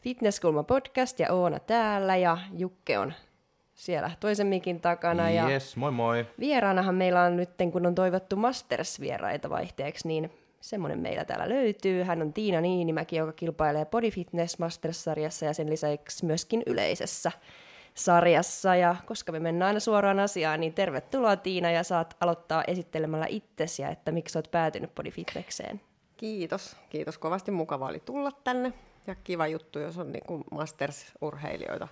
[0.00, 3.12] Fitnesskulma podcast ja Oona täällä ja Jukke on
[3.74, 5.30] siellä toisen mikin takana.
[5.30, 6.26] Ja Yes, moi moi.
[6.40, 10.30] vieraanahan meillä on nyt, kun on toivottu Masters-vieraita vaihteeksi, niin
[10.62, 12.02] semmoinen meillä täällä löytyy.
[12.02, 17.32] Hän on Tiina Niinimäki, joka kilpailee Body Fitness Masters-sarjassa ja sen lisäksi myöskin yleisessä
[17.94, 18.76] sarjassa.
[18.76, 23.82] Ja koska me mennään aina suoraan asiaan, niin tervetuloa Tiina ja saat aloittaa esittelemällä itsesi
[23.82, 25.80] ja että miksi olet päätynyt Body Fitnesseen.
[26.16, 26.76] Kiitos.
[26.90, 27.50] Kiitos kovasti.
[27.50, 28.72] Mukava oli tulla tänne.
[29.06, 31.88] Ja kiva juttu, jos on niin Masters-urheilijoita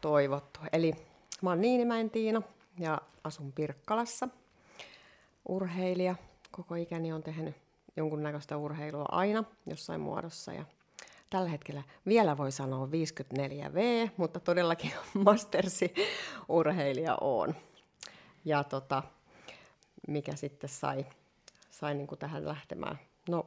[0.00, 0.60] toivottu.
[0.72, 0.92] Eli
[1.42, 2.42] mä oon Niinimäen Tiina
[2.78, 4.28] ja asun Pirkkalassa.
[5.48, 6.14] Urheilija.
[6.50, 7.54] Koko ikäni on tehnyt
[7.96, 10.52] jonkunnäköistä urheilua aina jossain muodossa.
[10.52, 10.64] Ja
[11.30, 14.92] tällä hetkellä vielä voi sanoa 54V, mutta todellakin
[15.24, 17.54] Mastersi-urheilija on.
[18.44, 19.02] Ja tota,
[20.08, 21.06] mikä sitten sai,
[21.70, 22.98] sai niin kuin tähän lähtemään?
[23.28, 23.46] No,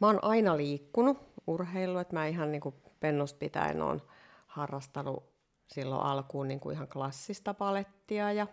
[0.00, 4.02] mä oon aina liikkunut urheilua, että mä ihan niin kuin pennusta pitäen oon
[4.46, 5.30] harrastanut
[5.68, 8.46] silloin alkuun niin kuin ihan klassista palettia ja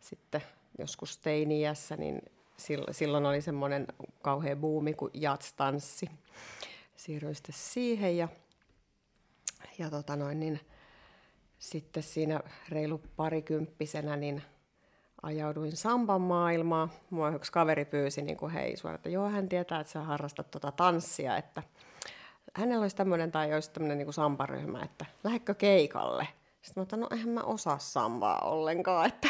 [0.00, 0.42] sitten
[0.78, 2.22] joskus teini-iässä, niin
[2.90, 3.86] silloin oli semmoinen
[4.22, 6.10] kauhea buumi kuin jatstanssi.
[6.96, 8.28] Siirryin sitten siihen ja,
[9.78, 10.60] ja tota noin, niin
[11.58, 14.42] sitten siinä reilu parikymppisenä niin
[15.22, 16.90] ajauduin samban maailmaan.
[17.10, 20.50] Mua yksi kaveri pyysi, niin kuin, hei suoraan, että joo, hän tietää, että sä harrastat
[20.50, 21.62] tuota tanssia, että
[22.54, 26.28] hänellä olisi tämmöinen tai olisi tämmöinen niin samparyhmä, että lähdekö keikalle?
[26.62, 29.28] Sitten mä otan, no eihän mä osaa sambaa ollenkaan, että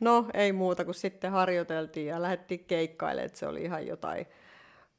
[0.00, 4.26] no ei muuta kuin sitten harjoiteltiin ja lähdettiin keikkaille, että se oli ihan jotain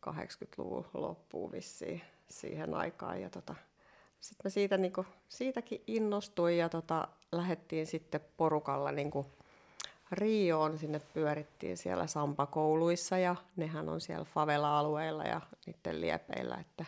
[0.09, 3.21] 80-luvun loppuun vissiin siihen aikaan.
[3.21, 3.55] Ja tota,
[4.19, 9.25] sitten mä siitä, niin kuin, siitäkin innostuin ja tota, lähdettiin sitten porukalla niin kuin
[10.11, 16.85] Rioon, sinne pyörittiin siellä Sampa-kouluissa ja nehän on siellä favela-alueilla ja niiden liepeillä, että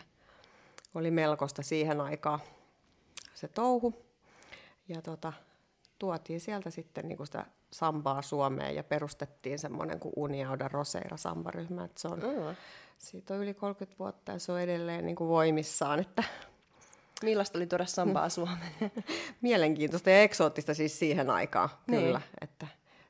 [0.94, 2.40] oli melkoista siihen aikaan
[3.34, 3.94] se touhu.
[4.88, 5.32] Ja tota,
[6.00, 11.84] tuotiin sieltä sitten niin sitä sambaa Suomeen ja perustettiin semmoinen kuin Uniauda Roseira sambaryhmä.
[11.84, 12.56] Että se on, mm.
[12.98, 16.00] Siitä on yli 30 vuotta ja se on edelleen niin kuin voimissaan.
[16.00, 16.24] Että
[17.22, 18.92] Millaista oli tuoda sambaa Suomeen?
[19.40, 22.02] Mielenkiintoista ja eksoottista siis siihen aikaan, niin.
[22.02, 22.20] kyllä.
[22.40, 22.66] Että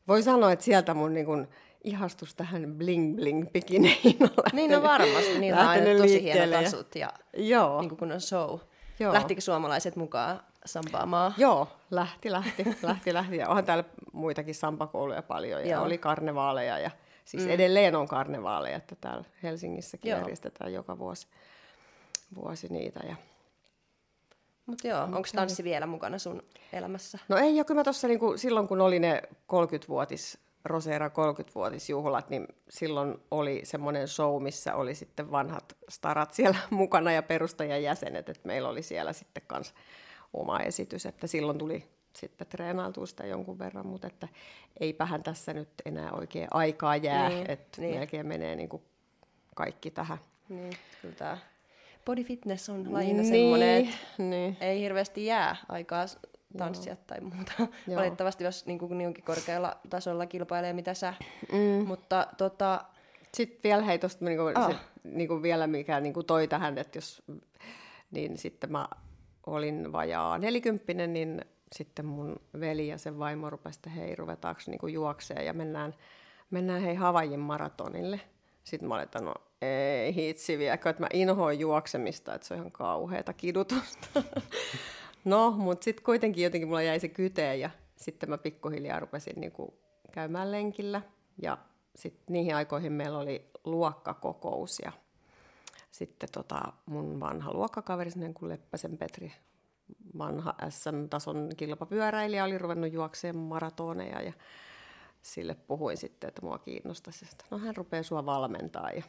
[0.09, 1.49] voi sanoa, että sieltä mun niin kun,
[1.85, 6.67] ihastus tähän bling bling pikineihin on lähtenyt, Niin no varmasti, niin on aina tosi hienot
[6.67, 7.81] asut ja Joo.
[7.81, 8.59] Niin kun on show.
[9.01, 9.13] Joo.
[9.13, 11.35] Lähtikö suomalaiset mukaan sampaamaan?
[11.37, 13.37] Joo, lähti, lähti, lähti, lähti.
[13.37, 15.85] Ja onhan täällä muitakin sampakouluja paljon ja Joo.
[15.85, 16.91] oli karnevaaleja ja
[17.25, 17.51] siis mm.
[17.51, 20.19] edelleen on karnevaaleja, että täällä Helsingissäkin Joo.
[20.21, 21.27] järjestetään joka vuosi,
[22.35, 23.01] vuosi niitä.
[23.09, 23.17] Ja
[24.67, 27.19] mutta joo, onko tanssi vielä mukana sun elämässä?
[27.29, 29.23] No ei, ja kyllä mä tuossa niinku, silloin kun oli ne
[29.53, 37.13] 30-vuotis, Rosera 30-vuotisjuhlat, niin silloin oli semmoinen show, missä oli sitten vanhat starat siellä mukana
[37.13, 39.75] ja perustajan jäsenet, että meillä oli siellä sitten kans
[40.33, 44.29] oma esitys, että silloin tuli sitten treenailtua sitä jonkun verran, mutta että
[44.81, 47.99] eipähän tässä nyt enää oikein aikaa jää, niin, että niin.
[47.99, 48.83] melkein menee niin kuin
[49.55, 50.19] kaikki tähän.
[50.49, 51.39] Niin, kyllä tämä
[52.05, 54.57] body fitness on lajina niin, semmoinen, että niin.
[54.61, 56.07] ei hirveästi jää aikaa
[56.59, 57.03] tanssia Joo.
[57.07, 57.53] tai muuta.
[57.59, 57.97] Joo.
[57.97, 61.15] Valitettavasti, jos niin kuin niinkin korkealla tasolla kilpailee, mitä sä.
[61.53, 61.87] Mm.
[61.87, 62.85] Mutta tota...
[63.35, 64.75] Sitten vielä hei tuosta niin kuin, oh.
[65.05, 67.23] niin kuin vielä mikä niin kuin toi tähän, että jos
[68.11, 68.89] niin sitten mä
[69.51, 71.41] olin vajaa nelikymppinen, niin
[71.73, 75.95] sitten mun veli ja sen vaimo rupesi, että hei, ruvetaanko niin juokseen ja mennään,
[76.51, 78.21] mennään hei Havajin maratonille.
[78.65, 82.61] Sitten mä olin, että no ei hitsi viekö, että mä inhoin juoksemista, että se on
[82.61, 84.23] ihan kauheata kidutusta.
[85.25, 89.75] no, mutta sitten kuitenkin jotenkin mulla jäi se kyteen ja sitten mä pikkuhiljaa rupesin niinku
[90.13, 91.03] käymään lenkillä.
[91.43, 91.59] Ja
[91.97, 94.93] sitten niihin aikoihin meillä oli luokkakokous ja
[95.91, 99.33] sitten tota mun vanha luokkakaveri, sen kuin Leppäsen Petri,
[100.19, 104.33] vanha SM-tason kilpapyöräilijä, oli ruvennut juokseen maratoneja ja
[105.23, 107.27] sille puhuin sitten, että mua kiinnostaisi.
[107.33, 109.03] Että no hän rupeaa sua valmentaa ja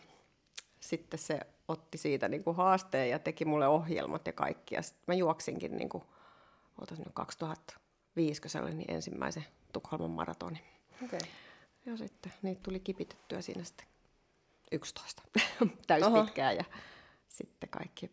[0.80, 4.76] sitten se otti siitä niin kuin haasteen ja teki mulle ohjelmat ja kaikki.
[4.76, 6.04] Ja sitten mä juoksinkin niin kuin,
[6.98, 10.62] nyt 2005, kun se oli niin ensimmäisen Tukholman maratoni.
[11.06, 11.20] Okay.
[11.86, 13.88] Ja sitten niitä tuli kipitettyä siinä sitten
[14.72, 15.22] 11
[15.88, 16.64] täyspitkää ja
[17.28, 18.12] sitten kaikki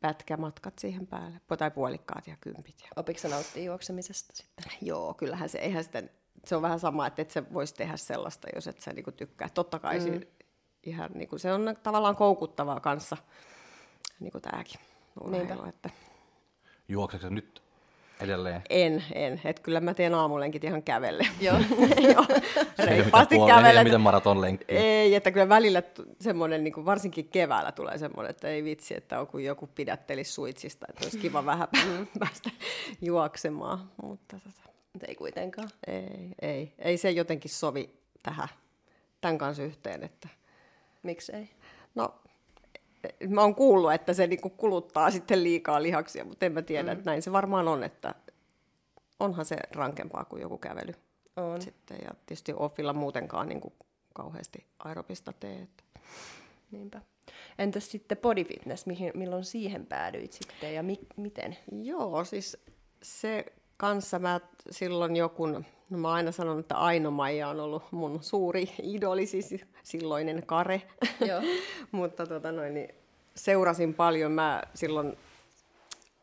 [0.00, 2.80] pätkämatkat siihen päälle, tai puolikkaat ja kympit.
[2.80, 2.88] Ja...
[2.96, 4.72] Opiksa nauttii juoksemisesta sitten?
[4.82, 6.10] Joo, kyllähän se, eihän sitten,
[6.44, 9.48] se on vähän sama, että et se voisi tehdä sellaista, jos et sä niinku tykkää.
[9.48, 10.20] Totta kai mm
[10.82, 13.16] ihan niin kuin, se on tavallaan koukuttavaa kanssa,
[14.20, 14.80] niin kuin tämäkin.
[15.20, 15.64] urheilu.
[15.68, 15.90] Että...
[16.88, 17.62] Juokseeko nyt
[18.22, 18.62] edelleen?
[18.70, 19.40] En, en.
[19.44, 21.26] Et kyllä mä teen aamulenkit ihan kävelle.
[21.40, 21.56] Joo.
[22.14, 22.26] Joo.
[22.84, 23.84] Reippaasti kävelle.
[23.84, 24.64] Miten maratonlenkki.
[24.68, 25.82] Ei, että kyllä välillä
[26.20, 30.86] semmoinen, niin varsinkin keväällä tulee semmoinen, että ei vitsi, että on kun joku pidättelisi suitsista,
[30.88, 31.68] että olisi kiva vähän
[32.18, 32.50] päästä
[33.00, 33.90] juoksemaan.
[34.02, 34.70] Mutta tota,
[35.08, 35.68] ei kuitenkaan.
[35.86, 36.74] Ei, ei.
[36.78, 37.90] Ei se jotenkin sovi
[38.22, 38.48] tähän
[39.20, 40.04] tämän kanssa yhteen.
[40.04, 40.28] Että...
[41.02, 41.48] Miksei?
[41.94, 42.14] No,
[43.28, 46.92] mä oon kuullut, että se niinku kuluttaa sitten liikaa lihaksia, mutta en mä tiedä, mm.
[46.92, 48.14] että näin se varmaan on, että
[49.20, 50.92] onhan se rankempaa kuin joku kävely.
[51.36, 51.62] On.
[51.62, 53.72] Sitten, ja tietysti offilla muutenkaan niinku
[54.14, 55.56] kauheasti aerobista tee.
[55.56, 55.82] Että...
[56.70, 57.00] Niinpä.
[57.58, 61.56] Entäs sitten body fitness, mihin, milloin siihen päädyit sitten ja mi- miten?
[61.82, 62.56] Joo, siis
[63.02, 63.46] se
[63.80, 64.40] kanssa mä
[64.70, 69.54] silloin joku, no mä aina sanon, että Aino Maija on ollut mun suuri idoli, siis
[69.82, 70.82] silloinen kare.
[71.28, 71.40] Joo.
[71.92, 72.88] Mutta tota noin, niin
[73.34, 74.32] seurasin paljon.
[74.32, 75.18] Mä silloin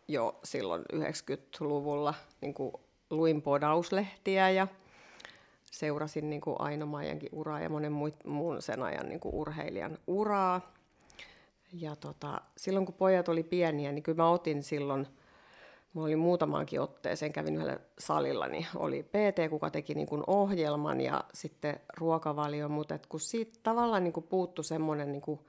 [0.07, 2.74] jo silloin 90-luvulla niin kuin
[3.09, 4.68] luin podauslehtiä ja
[5.71, 7.94] seurasin niin kuin Aino Maijankin uraa ja monen
[8.25, 10.74] muun sen ajan niin kuin urheilijan uraa.
[11.74, 15.07] Ja tota, silloin kun pojat oli pieniä, niin kyllä mä otin silloin–
[15.94, 21.01] Mulla oli muutamaankin otteeseen, kävin yhdellä salilla, niin oli PT, kuka teki niin kuin ohjelman
[21.01, 25.39] ja sitten ruokavalio, mutta et kun siitä tavallaan niin kuin puuttu semmoinen niin kuin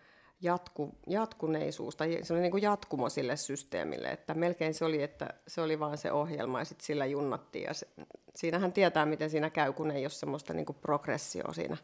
[0.40, 5.28] jatku, jatkuneisuus tai se oli niin kuin jatkumo sille systeemille, että melkein se oli, että
[5.46, 7.88] se oli vaan se ohjelma ja sitten sillä junnattiin ja se,
[8.34, 11.76] siinähän tietää, miten siinä käy, kun ei ole semmoista niin kuin progressioa siinä.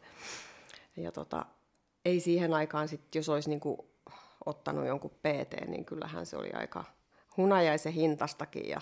[0.97, 1.45] Ja tota,
[2.05, 3.77] ei siihen aikaan sitten, jos olisi niin kuin
[4.45, 6.83] ottanut jonkun PT, niin kyllähän se oli aika
[7.37, 8.81] hunajaisen hintastakin ja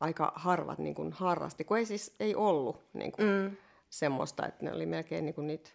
[0.00, 3.56] aika harvat niin kuin harrasti, kun ei siis ei ollut niin kuin mm.
[3.90, 5.70] semmoista, että ne oli melkein niin kuin niitä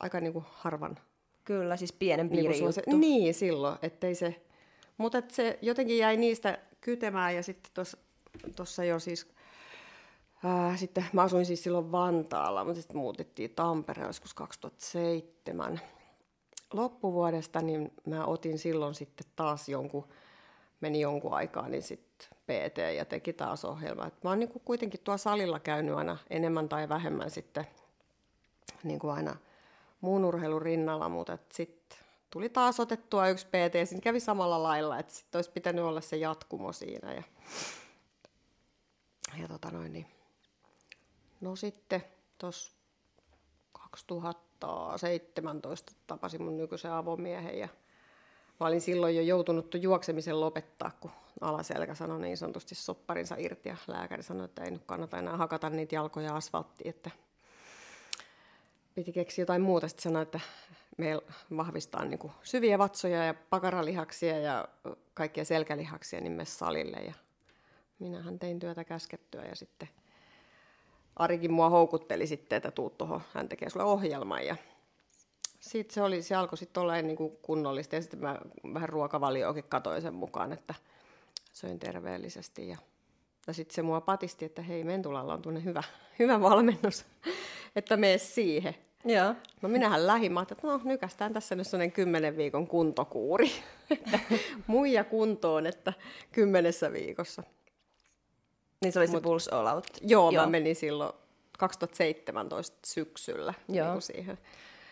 [0.00, 0.98] aika niin kuin harvan.
[1.44, 2.96] Kyllä, siis pienen piirin niin juttu.
[2.96, 4.46] Niin, silloin, ettei se,
[4.96, 7.86] mutta et se jotenkin jäi niistä kytemään ja sitten
[8.56, 9.28] tuossa jo siis,
[10.44, 15.80] ää, sitten mä asuin siis silloin Vantaalla, mutta sitten muutettiin Tampereen joskus 2007
[16.76, 20.08] loppuvuodesta, niin mä otin silloin sitten taas jonkun,
[20.80, 24.06] meni jonkun aikaa, niin sitten PT ja teki taas ohjelma.
[24.06, 27.66] Et mä oon niin kuitenkin tuo salilla käynyt aina enemmän tai vähemmän sitten
[28.84, 29.36] niin kuin aina
[30.00, 31.98] muun urheilun rinnalla, mutta sitten
[32.30, 36.16] tuli taas otettua yksi PT siinä kävi samalla lailla, että sitten olisi pitänyt olla se
[36.16, 37.12] jatkumo siinä.
[37.12, 37.22] Ja,
[39.40, 40.06] ja tota noin, niin.
[41.40, 42.04] No sitten
[42.38, 42.75] tuossa 2000
[43.96, 47.68] 2017 tapasin mun nykyisen avomiehen ja
[48.60, 51.10] mä olin silloin jo joutunut juoksemisen lopettaa, kun
[51.40, 55.70] alaselkä sanoi niin sanotusti sopparinsa irti ja lääkäri sanoi, että ei nyt kannata enää hakata
[55.70, 57.10] niitä jalkoja asfalttiin, että
[58.94, 59.88] piti keksiä jotain muuta.
[59.88, 60.40] Sitten sanoi, että
[60.96, 61.22] meillä
[61.56, 64.68] vahvistaa niin kuin syviä vatsoja ja pakaralihaksia ja
[65.14, 66.96] kaikkia selkälihaksia niin salille.
[66.96, 67.12] Ja
[67.98, 69.88] minähän tein työtä käskettyä ja sitten
[71.16, 74.56] Arikin mua houkutteli sitten, että tuu tuohon, hän tekee sulle ohjelman ja
[75.60, 78.38] sitten se, oli, se alkoi sitten olla niin kuin kunnollista ja sitten mä
[78.74, 80.74] vähän ruokavalioakin katoin sen mukaan, että
[81.52, 82.76] söin terveellisesti ja,
[83.46, 85.82] ja sitten se mua patisti, että hei Mentulalla on tuonne hyvä,
[86.18, 87.04] hyvä valmennus,
[87.76, 88.74] että mene siihen.
[89.04, 89.34] Joo.
[89.62, 93.50] No minähän lähdin, mä että no nykästään tässä nyt sellainen kymmenen viikon kuntokuuri.
[94.66, 95.92] Muija kuntoon, että
[96.32, 97.42] kymmenessä viikossa.
[98.82, 99.86] Niin se oli Mut, se Pulse All Out.
[100.00, 101.12] Joo, joo, mä menin silloin
[101.58, 103.92] 2017 syksyllä joo.
[103.92, 104.38] Niin siihen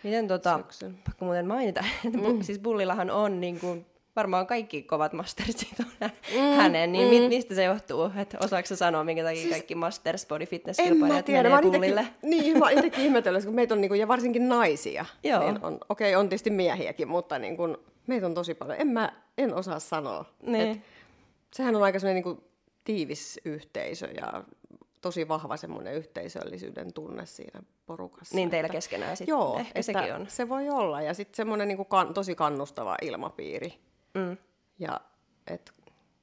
[0.02, 0.98] Miten tota, syksyn.
[1.06, 2.42] pakko muuten mainita, että mm.
[2.42, 3.86] siis Bullillahan on niin kuin,
[4.16, 7.28] varmaan kaikki kovat mastersit on mm, hänen, niin mm.
[7.28, 8.10] mistä se johtuu?
[8.16, 12.06] Että osaako sä sanoa, minkä takia siis, kaikki Masters Body Fitness kilpailijat menee mä Bullille?
[12.22, 15.40] Niin, mä itsekin ihmetellyt, kun meitä on, niin kuin, ja varsinkin naisia, Joo.
[15.40, 17.76] niin on, okei, okay, on tietysti miehiäkin, mutta niin kuin,
[18.06, 18.80] meitä on tosi paljon.
[18.80, 20.24] En mä, en osaa sanoa.
[20.46, 20.70] Niin.
[20.70, 20.78] Et,
[21.54, 22.48] sehän on aika sellainen niin kuin,
[22.84, 24.44] tiivis yhteisö ja
[25.00, 28.36] tosi vahva semmoinen yhteisöllisyyden tunne siinä porukassa.
[28.36, 30.26] Niin teillä että, keskenään sitten, joo, ehkä sekin on.
[30.28, 31.02] se voi olla.
[31.02, 33.78] Ja sitten semmoinen niin kan, tosi kannustava ilmapiiri.
[34.14, 34.36] Mm.
[34.78, 35.00] Ja
[35.46, 35.72] että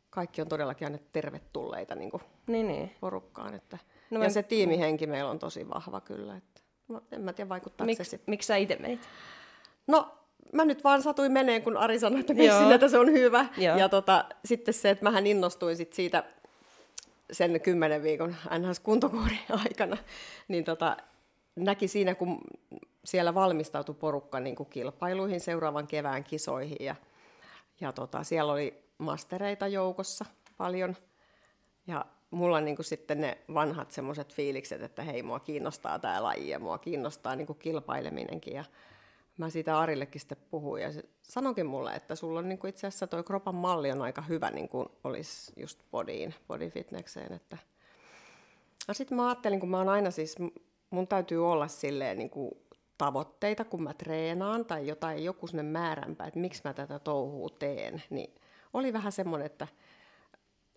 [0.10, 2.96] kaikki on todellakin aina tervetulleita niin kuin niin, niin.
[3.00, 3.54] porukkaan.
[3.54, 3.78] Että,
[4.10, 4.30] no ja mä...
[4.30, 6.38] se tiimihenki meillä on tosi vahva kyllä.
[6.38, 8.32] Että, no, en mä tiedä, vaikuttaako Mik, se sitten.
[8.32, 9.00] Miksi sä itse menit?
[9.88, 10.18] No
[10.54, 13.46] mä nyt vaan satuin meneen, kun Ari sanoi, että sinne, että se on hyvä.
[13.58, 13.78] Joo.
[13.78, 16.24] Ja tota, sitten se, että mähän innostuin sit siitä
[17.32, 19.98] sen kymmenen viikon NHS-kuntokuurin aikana,
[20.48, 20.98] niin tota,
[21.56, 22.42] näki siinä, kun
[23.06, 26.96] siellä valmistautui porukka niin kuin kilpailuihin seuraavan kevään kisoihin ja,
[27.82, 30.26] ja tota, siellä oli mastereita joukossa
[30.58, 30.96] paljon.
[31.88, 36.50] Ja mulla niin kuin sitten ne vanhat semmoiset fiilikset, että hei, mua kiinnostaa tämä laji
[36.50, 38.64] ja mua kiinnostaa niin kuin kilpaileminenkin ja
[39.42, 43.08] mä siitä Arillekin sitten puhuin ja se sanokin mulle, että sulla on niinku itse asiassa
[43.08, 47.34] toi kropan malli on aika hyvä, niin kuin olisi just bodyin, body fitnesseen.
[47.34, 47.58] Että...
[48.88, 50.36] Ja sitten mä ajattelin, kun mä oon aina siis,
[50.90, 52.52] mun täytyy olla silleen niin kuin
[52.98, 58.04] tavoitteita, kun mä treenaan tai jotain, joku sinne määränpä, että miksi mä tätä touhua teen,
[58.10, 58.34] niin
[58.74, 59.68] oli vähän semmoinen, että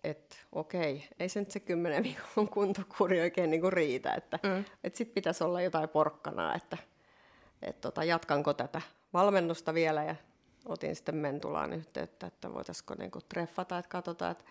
[0.03, 4.65] että okei, ei se nyt se kymmenen viikon kuntokuri oikein niinku riitä, että mm.
[4.83, 6.77] et sitten pitäisi olla jotain porkkanaa, että
[7.65, 8.81] et tota, jatkanko tätä
[9.13, 10.15] valmennusta vielä ja
[10.65, 14.43] otin sitten Mentulaan yhteyttä, että voitaisiko niinku treffata, että katsotaan, että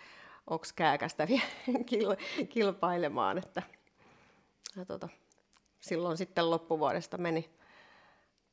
[0.47, 1.43] onko kääkästä vielä
[1.91, 3.63] kil- kilpailemaan, että
[4.77, 5.09] ja tota,
[5.81, 7.51] silloin sitten loppuvuodesta meni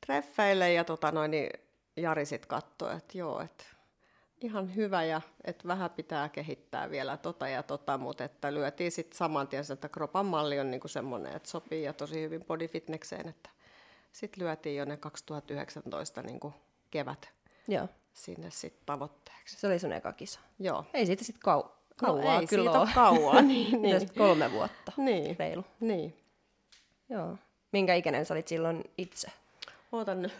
[0.05, 1.49] treffeille ja tota noin, niin
[1.97, 3.65] Jari sitten katsoi, että joo, että
[4.41, 9.17] ihan hyvä ja että vähän pitää kehittää vielä tota ja tota, mutta että lyötiin sitten
[9.17, 13.49] saman tien, että kropan malli on niinku semmoinen, että sopii ja tosi hyvin bodyfitnekseen, että
[14.11, 16.53] sitten lyötiin jo ne 2019 niinku
[16.91, 17.29] kevät
[17.67, 17.87] Joo.
[18.13, 19.59] sinne sitten tavoitteeksi.
[19.59, 20.39] Se oli sun eka kisa.
[20.59, 20.85] Joo.
[20.93, 22.89] Ei siitä sitten kau- kauaa no, ei kyllä siitä ole.
[22.95, 24.09] kauaa, niin, niin.
[24.17, 24.91] kolme vuotta.
[24.97, 25.35] Niin.
[25.39, 25.65] Reilu.
[25.79, 26.17] niin.
[27.09, 27.37] Joo.
[27.71, 29.27] Minkä ikäinen sä olit silloin itse?
[29.91, 30.33] Ootan nyt.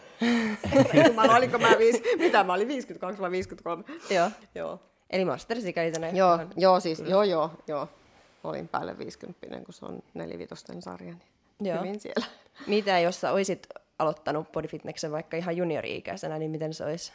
[1.14, 3.84] mä olinko mä viis, mitä mä olin, 52 vai 53?
[4.10, 4.30] Joo.
[4.54, 4.80] Joo.
[5.10, 6.08] Eli mastersikäisenä.
[6.08, 7.88] Joo, joo, siis, joo, joo, joo.
[8.44, 11.31] Olin päälle 50, kun se on nelivitosten sarja, niin
[11.66, 11.78] Joo.
[11.78, 12.26] hyvin siellä.
[12.66, 13.66] Mitä jos sä oisit
[13.98, 17.12] aloittanut bodyfitneksen vaikka ihan juniori-ikäisenä, niin miten se olisi?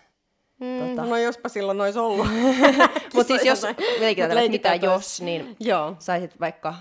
[0.59, 1.05] Mm, Tota.
[1.09, 2.27] No jospa silloin olisi ollut.
[3.13, 3.63] Mutta siis jos,
[3.99, 5.95] leikitään, Mut mitä että jos, niin Joo.
[5.99, 6.75] saisit vaikka,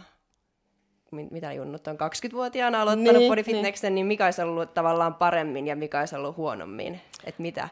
[1.10, 5.76] mi- mitä junnut on, 20-vuotiaana aloittanut Niin, bodyfitneksen, niin mikä olisi ollut tavallaan paremmin ja
[5.76, 7.00] mikä olisi ollut huonommin?
[7.24, 7.68] Että mitä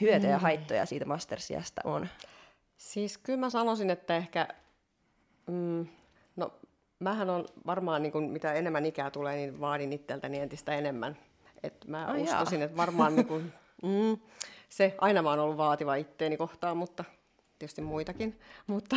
[0.00, 2.08] hyötyjä ja haittoja siitä mastersiasta on?
[2.76, 4.48] Siis kyllä mä sanoisin, että ehkä,
[5.46, 5.86] mm,
[6.36, 6.52] no
[6.98, 11.16] mähän on varmaan, niin kuin, mitä enemmän ikää tulee, niin vaadin itseltäni entistä enemmän.
[11.62, 14.18] Et mä Ai uskoisin, että varmaan niin kuin, mm,
[14.68, 17.04] se, aina mä oon ollut vaativa itteeni kohtaan, mutta
[17.58, 18.40] tietysti muitakin.
[18.66, 18.96] Mutta,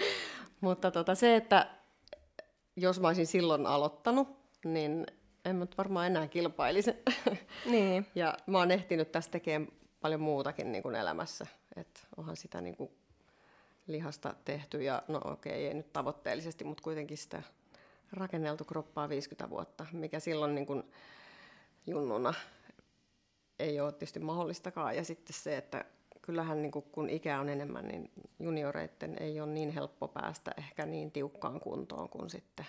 [0.60, 1.66] mutta tota, se, että
[2.76, 4.28] jos mä olisin silloin aloittanut,
[4.64, 5.06] niin
[5.44, 6.94] en mä varmaan enää kilpailisi.
[7.66, 8.06] Niin.
[8.14, 11.46] Ja mä oon ehtinyt tässä tekemään paljon muutakin niin kuin elämässä.
[11.76, 12.90] Et onhan sitä niin kuin
[13.92, 17.42] lihasta tehty ja no okei, ei nyt tavoitteellisesti, mutta kuitenkin sitä
[18.12, 20.82] rakenneltu kroppaa 50 vuotta, mikä silloin niin kuin
[21.86, 22.34] junnuna
[23.58, 24.96] ei ole tietysti mahdollistakaan.
[24.96, 25.84] Ja sitten se, että
[26.22, 30.86] kyllähän niin kuin, kun ikä on enemmän, niin junioreiden ei ole niin helppo päästä ehkä
[30.86, 32.66] niin tiukkaan kuntoon kuin sitten,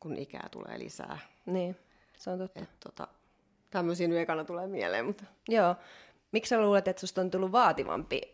[0.00, 1.18] kun ikää tulee lisää.
[1.46, 1.76] Niin,
[2.16, 2.60] se on totta.
[2.60, 3.08] Et, tota,
[3.70, 5.76] tämmöisiä nyt ekana tulee mieleen, mutta Joo.
[6.32, 8.33] Miksi sä luulet, että susta on tullut vaativampi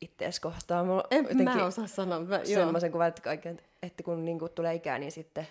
[0.00, 0.86] ittees kohtaan?
[0.86, 2.20] Mulla en jotenkin mä osaa sanoa.
[2.20, 2.44] Mä, joo.
[2.44, 5.46] semmoisen kuvan, että, kaiken, että kun niinku tulee ikää, niin sitten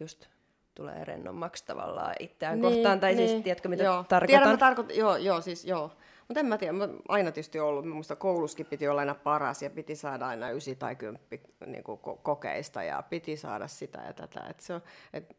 [0.00, 0.26] just
[0.74, 3.00] tulee rennommaksi tavallaan itseään niin, kohtaan.
[3.00, 4.04] Tai siis, tiedätkö mitä joo.
[4.08, 4.26] tarkoitan?
[4.26, 5.90] Tiedän, mä tarkoitan, joo, joo, siis joo.
[6.28, 9.70] Mutta en mä tiedä, mä aina tietysti ollut, muista kouluskin piti olla aina paras ja
[9.70, 14.12] piti saada aina ysi tai kymppi niin kuin ko- kokeista ja piti saada sitä ja
[14.12, 14.46] tätä.
[14.50, 14.82] Et se on,
[15.12, 15.36] et,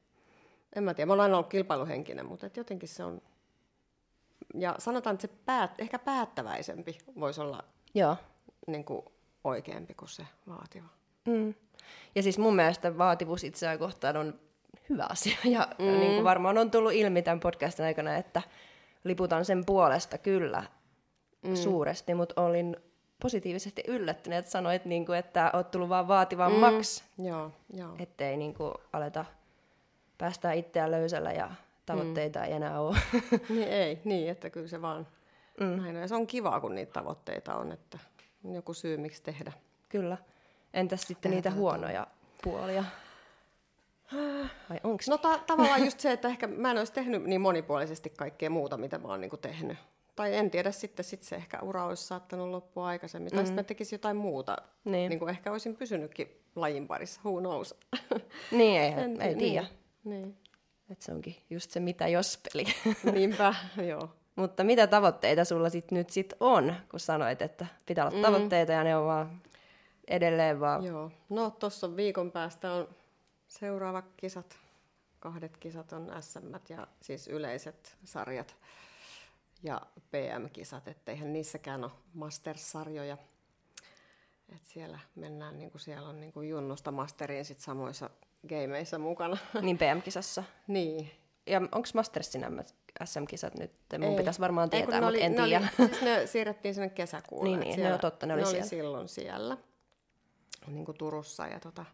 [0.76, 3.22] en mä tiedä, mä olen aina ollut kilpailuhenkinen, mutta et jotenkin se on,
[4.54, 7.64] ja sanotaan, että se päät, ehkä päättäväisempi voisi olla
[7.96, 8.18] Joo.
[8.68, 9.06] Niin kuin
[9.44, 10.88] oikeampi kuin se vaativa.
[11.26, 11.54] Mm.
[12.16, 14.40] Ja siis mun mielestä vaativuus itseään kohtaan on
[14.90, 15.38] hyvä asia.
[15.44, 15.86] Ja mm.
[15.86, 18.42] niin kuin varmaan on tullut ilmi tämän podcastin aikana, että
[19.04, 20.64] liputan sen puolesta kyllä
[21.42, 21.56] mm.
[21.56, 22.78] suuresti, mutta olin
[23.22, 27.26] positiivisesti yllättynyt, että sanoit, niin kuin, että oot tullut vaan vaativammaksi, mm.
[27.26, 27.96] Joo, joo.
[28.00, 29.26] ettei niin kuin, aleta
[30.18, 31.52] päästää itseään löysällä ja
[31.86, 32.46] tavoitteita mm.
[32.46, 32.98] ei enää ole.
[33.50, 35.08] Niin ei, niin, että kyllä se vaan
[35.60, 35.66] mm.
[35.66, 36.02] näin on.
[36.02, 38.00] Ja se on kiva, kun niitä tavoitteita on, että
[38.54, 39.52] joku syy, miksi tehdä.
[39.90, 40.18] kyllä.
[40.74, 42.08] Entäs sitten niitä huonoja
[42.44, 42.84] puolia?
[44.70, 45.08] Vai onks?
[45.08, 48.78] No ta- tavallaan just se, että ehkä mä en olisi tehnyt niin monipuolisesti kaikkea muuta,
[48.78, 49.78] mitä mä oon niinku tehnyt.
[50.16, 53.32] Tai en tiedä, sitten sit se ehkä ura olisi saattanut loppua aikaisemmin.
[53.32, 53.36] Mm.
[53.36, 54.58] Tai sitten mä tekisin jotain muuta.
[54.86, 55.10] Niin.
[55.10, 57.76] Niin kuin ehkä olisin pysynytkin lajin parissa, who knows.
[58.52, 59.68] Niin, ei, En ei ti- tiedä.
[60.04, 60.38] Niin, niin.
[60.90, 62.66] Et se onkin just se mitä jos peli.
[63.14, 63.56] Niinpä,
[63.88, 64.10] joo.
[64.36, 68.84] Mutta mitä tavoitteita sulla sit nyt sit on, kun sanoit, että pitää olla tavoitteita ja
[68.84, 69.42] ne on vaan
[70.08, 70.86] edelleen vaan...
[70.86, 71.12] Joo.
[71.30, 72.88] No tuossa viikon päästä on
[73.48, 74.58] seuraavat kisat.
[75.20, 78.56] Kahdet kisat on SM ja siis yleiset sarjat
[79.64, 83.18] ja PM-kisat, etteihän niissäkään ole Masters-sarjoja.
[84.56, 88.10] Et siellä mennään, niin kuin siellä on niin kuin junnusta masteriin sit samoissa
[88.50, 89.38] gameissa mukana.
[89.62, 90.44] Niin PM-kisassa.
[90.68, 91.12] niin.
[91.48, 92.46] Ja onko Mastersin
[93.04, 93.72] SM-kisat nyt?
[94.00, 94.18] Mun Ei.
[94.18, 95.68] pitäisi varmaan tietää, ne mutta en ne tiedä.
[95.80, 97.58] Oli, siis ne siirrettiin sinne kesäkuulle.
[97.58, 98.64] Niin, niin, ne on totta, ne oli ne siellä.
[98.64, 99.58] oli silloin siellä.
[100.68, 101.48] Niin kuin Turussa.
[101.48, 101.86] Ja tota,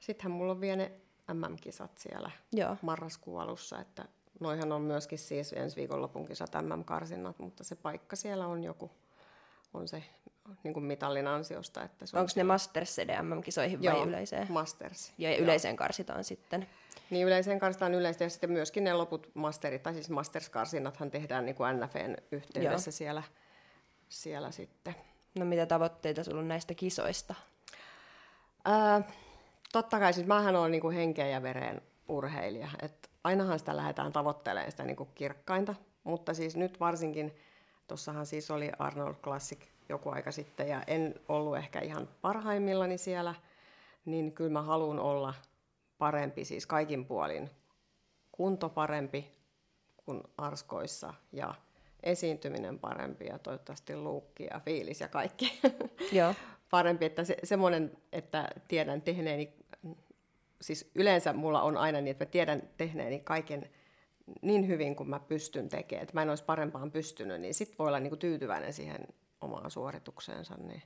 [0.00, 0.92] sittenhän mulla on vielä ne
[1.32, 2.76] MM-kisat siellä Joo.
[2.82, 4.04] marraskuun alussa, että
[4.40, 8.90] noihan on myöskin siis ensi viikonlopun kisat MM-karsinnat, mutta se paikka siellä on joku,
[9.74, 10.04] on se
[10.62, 11.82] niin kuin mitallin ansiosta.
[11.82, 14.46] Että se on Onko ne Masters CDMM-kisoihin vai Joo, yleiseen?
[14.50, 15.12] Masters.
[15.18, 16.66] Ja yleiseen karsitaan sitten.
[17.10, 21.54] Niin yleiseen karsitaan yleistä ja sitten myöskin ne loput masterit, tai siis masters-karsinnathan tehdään niin
[21.56, 23.22] kuin NFN yhteydessä siellä,
[24.08, 24.94] siellä sitten.
[25.34, 27.34] No mitä tavoitteita sulla on näistä kisoista?
[28.64, 29.02] Ää,
[29.72, 34.12] totta kai, siis mähän olen niin kuin henkeä ja veren urheilija, että ainahan sitä lähdetään
[34.12, 37.36] tavoittelemaan sitä niin kuin kirkkainta, mutta siis nyt varsinkin,
[37.88, 43.34] tuossahan siis oli Arnold Classic joku aika sitten ja en ollut ehkä ihan parhaimmillani siellä,
[44.04, 45.34] niin kyllä mä haluan olla
[45.98, 47.50] parempi, siis kaikin puolin
[48.32, 49.32] kunto parempi
[49.96, 51.54] kuin arskoissa ja
[52.02, 55.60] esiintyminen parempi ja toivottavasti luukki ja fiilis ja kaikki
[56.18, 56.34] Joo.
[56.70, 59.54] parempi, että se, semmoinen, että tiedän tehneeni,
[60.60, 63.70] siis yleensä mulla on aina niin, että mä tiedän tehneeni kaiken
[64.42, 67.88] niin hyvin kuin mä pystyn tekemään, että mä en olisi parempaan pystynyt, niin sit voi
[67.88, 69.08] olla niin kuin tyytyväinen siihen
[69.42, 70.54] omaan suoritukseensa.
[70.54, 70.82] Niin.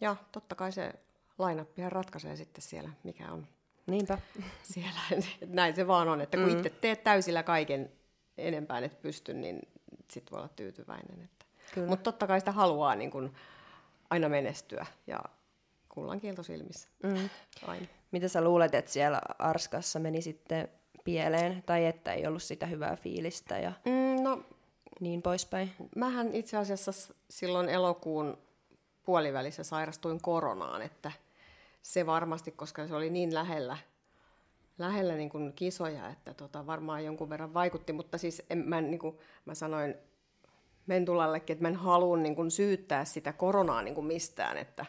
[0.00, 0.92] Ja totta kai se
[1.38, 3.46] lainappihan ratkaisee sitten siellä, mikä on
[3.86, 4.18] Niinpä.
[4.72, 5.00] siellä.
[5.46, 6.56] Näin se vaan on, että kun mm.
[6.56, 7.92] itse teet täysillä kaiken
[8.38, 9.60] enempään, että pysty, niin
[10.10, 11.24] sit voi olla tyytyväinen.
[11.24, 11.46] Että.
[11.86, 13.32] Mutta totta kai sitä haluaa niin kun
[14.10, 15.20] aina menestyä ja
[15.88, 16.88] kullan kielto silmissä.
[17.02, 17.30] Mm.
[17.66, 17.86] Aina.
[18.10, 20.68] Mitä sä luulet, että siellä Arskassa meni sitten
[21.04, 24.42] pieleen, tai että ei ollut sitä hyvää fiilistä ja Mm, no,
[25.00, 25.72] niin poispäin?
[25.96, 28.38] mähän itse asiassa silloin elokuun
[29.04, 31.12] puolivälissä sairastuin koronaan, että
[31.82, 33.78] se varmasti, koska se oli niin lähellä,
[34.78, 38.98] lähellä niin kuin kisoja, että tota, varmaan jonkun verran vaikutti, mutta siis en, mä, niin
[38.98, 39.94] kuin, mä sanoin
[40.86, 44.86] Mentulallekin, että mä en halua niin kuin syyttää sitä koronaa niin kuin mistään, että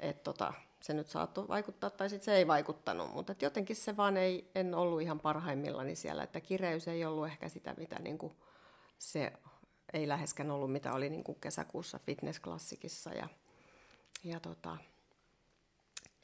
[0.00, 4.16] et, tota, se nyt saattoi vaikuttaa tai sitten se ei vaikuttanut, mutta jotenkin se vaan
[4.16, 8.32] ei, en ollut ihan parhaimmillani siellä, että kireys ei ollut ehkä sitä, mitä niin kuin
[8.98, 9.32] se
[9.92, 13.28] ei läheskään ollut, mitä oli niin kuin kesäkuussa fitnessklassikissa ja,
[14.24, 14.76] ja tota,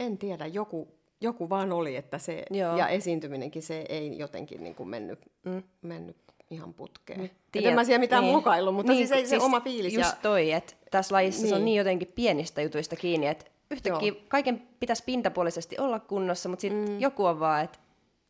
[0.00, 0.88] en tiedä, joku,
[1.20, 2.76] joku vaan oli, että se, Joo.
[2.76, 5.62] ja esiintyminenkin, se ei jotenkin niin kuin mennyt, mm.
[5.82, 6.16] mennyt
[6.50, 7.20] ihan putkeen.
[7.20, 8.34] Mut Et en mä siellä mitään niin.
[8.34, 9.94] mukaillut, mutta niin, siis ei se oma fiilis.
[9.94, 11.48] Just ja, toi, että tässä lajissa niin.
[11.48, 11.64] se on Niin.
[11.64, 14.20] niin jotenkin pienistä jutuista kiinni, että yhtäkkiä Joo.
[14.28, 17.00] kaiken pitäisi pintapuolisesti olla kunnossa, mutta sitten mm.
[17.00, 17.78] joku on vaan, että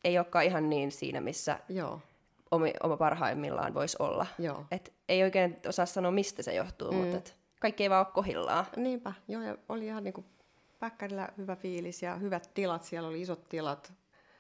[0.04, 2.00] ei olekaan ihan niin siinä, missä joo,
[2.54, 4.26] omi, oma parhaimmillaan voisi olla.
[4.38, 4.64] joo.
[4.70, 6.98] Et ei oikein osaa sanoa, mistä se johtuu, mm.
[6.98, 8.66] mutta et kaikki ei vaan ole kohillaan.
[8.76, 10.26] Niinpä, joo, ja oli ihan niin kuin
[10.78, 13.92] päkkärillä hyvä fiilis ja hyvät tilat, siellä oli isot tilat.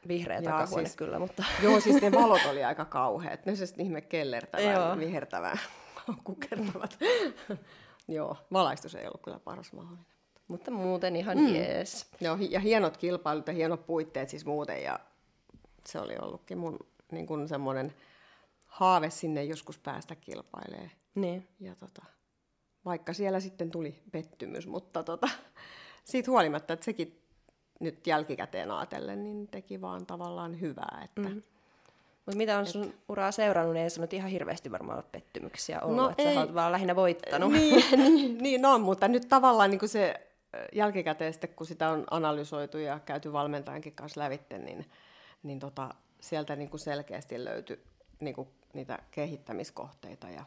[0.08, 3.46] Vihreä Jaa, takahuone siis- kyllä, mutta Joo, siis ne valot oli aika kauheat.
[3.46, 5.58] Ne se ihme kellertävää, vihertävää,
[6.24, 6.98] kukertavat.
[8.08, 10.06] joo, valaistus ei ollut kyllä paras mahdollinen.
[10.48, 11.54] mutta muuten ihan mm.
[11.54, 12.10] jees.
[12.20, 14.82] Joo, ja hienot kilpailut ja hienot puitteet siis muuten.
[14.82, 15.00] Ja
[15.86, 16.78] se oli ollutkin mun
[17.12, 17.94] niin kuin semmoinen
[18.64, 20.90] haave sinne joskus päästä kilpailee.
[21.14, 21.48] Niin.
[21.60, 22.02] Ja tota,
[22.84, 25.28] vaikka siellä sitten tuli pettymys, mutta tota,
[26.04, 27.20] siitä huolimatta, että sekin
[27.80, 31.00] nyt jälkikäteen ajatellen, niin teki vaan tavallaan hyvää.
[31.04, 31.42] Että, mm.
[32.26, 35.80] Mutta mitä on sun uraa seurannut, niin ei sun nyt ihan hirveästi varmaan ole pettymyksiä
[35.80, 36.34] ollut, No että ei.
[36.34, 37.52] sä oot vaan lähinnä voittanut.
[37.58, 40.14] niin, niin, niin on, mutta nyt tavallaan niin kuin se
[40.72, 44.86] jälkikäteen sitten, kun sitä on analysoitu ja käyty valmentajankin kanssa lävitte, niin,
[45.42, 47.84] niin tota, sieltä niin kuin selkeästi löytyi
[48.20, 50.44] niin kuin niitä kehittämiskohteita ja,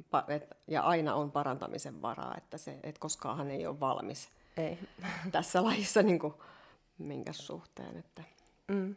[0.00, 4.78] pa- et, ja aina on parantamisen varaa, että, se, et koskaanhan ei ole valmis ei.
[5.32, 6.34] tässä lajissa niin kuin,
[6.98, 7.96] minkä suhteen.
[7.96, 8.22] Että.
[8.68, 8.96] Mm.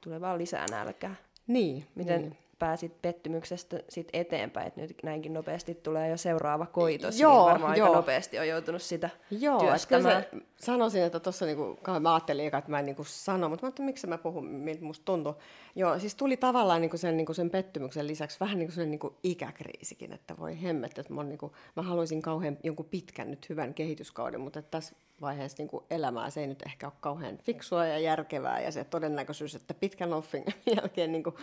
[0.00, 1.14] Tulee vaan lisää nälkää.
[1.46, 2.38] Niin, Miten niin.
[2.58, 7.78] Pääsit pettymyksestä sit eteenpäin, että nyt näinkin nopeasti tulee jo seuraava koitos, Joo, niin varmaan
[7.78, 7.86] joo.
[7.86, 10.22] aika nopeasti on joutunut sitä Joo, että työstämään.
[10.30, 13.66] se, sanoisin, että tuossa niinku, mä ajattelin eka, että mä en niinku sano, mutta mä
[13.66, 15.34] ajattelin, miksi mä puhun, miltä musta tuntui.
[15.76, 20.12] Joo, siis tuli tavallaan niinku sen, niinku sen pettymyksen lisäksi vähän niinku sellainen niinku ikäkriisikin,
[20.12, 24.58] että voi hemmet, että mä, niinku, mä haluaisin kauhean jonkun pitkän nyt hyvän kehityskauden, mutta
[24.58, 28.72] että tässä vaiheessa niinku elämää se ei nyt ehkä ole kauhean fiksua ja järkevää ja
[28.72, 30.44] se todennäköisyys, että pitkän offin
[30.76, 31.38] jälkeen niinku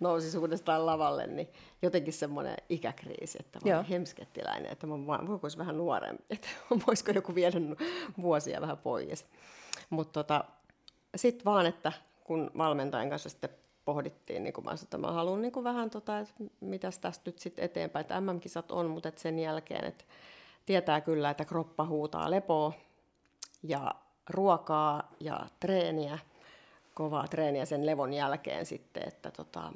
[0.00, 1.48] nousisi uudestaan lavalle, niin
[1.82, 6.48] jotenkin semmoinen ikäkriisi, että mä oon hemskettiläinen, että mä voiko vähän nuorempi, että
[6.86, 7.56] voisiko joku viedä
[8.22, 9.26] vuosia vähän pois.
[9.90, 10.44] Mutta tota,
[11.16, 11.92] sitten vaan, että
[12.24, 13.50] kun valmentajan kanssa sitten
[13.84, 17.30] pohdittiin, niin kuin mä sanoin, että mä haluan niin kuin vähän, tota, että mitäs tästä
[17.30, 20.04] nyt sitten eteenpäin, että MM-kisat on, mutta että sen jälkeen, että
[20.66, 22.72] tietää kyllä, että kroppa huutaa lepoa
[23.62, 23.94] ja
[24.30, 26.18] ruokaa ja treeniä,
[26.94, 29.72] kovaa treeniä sen levon jälkeen sitten, että tota,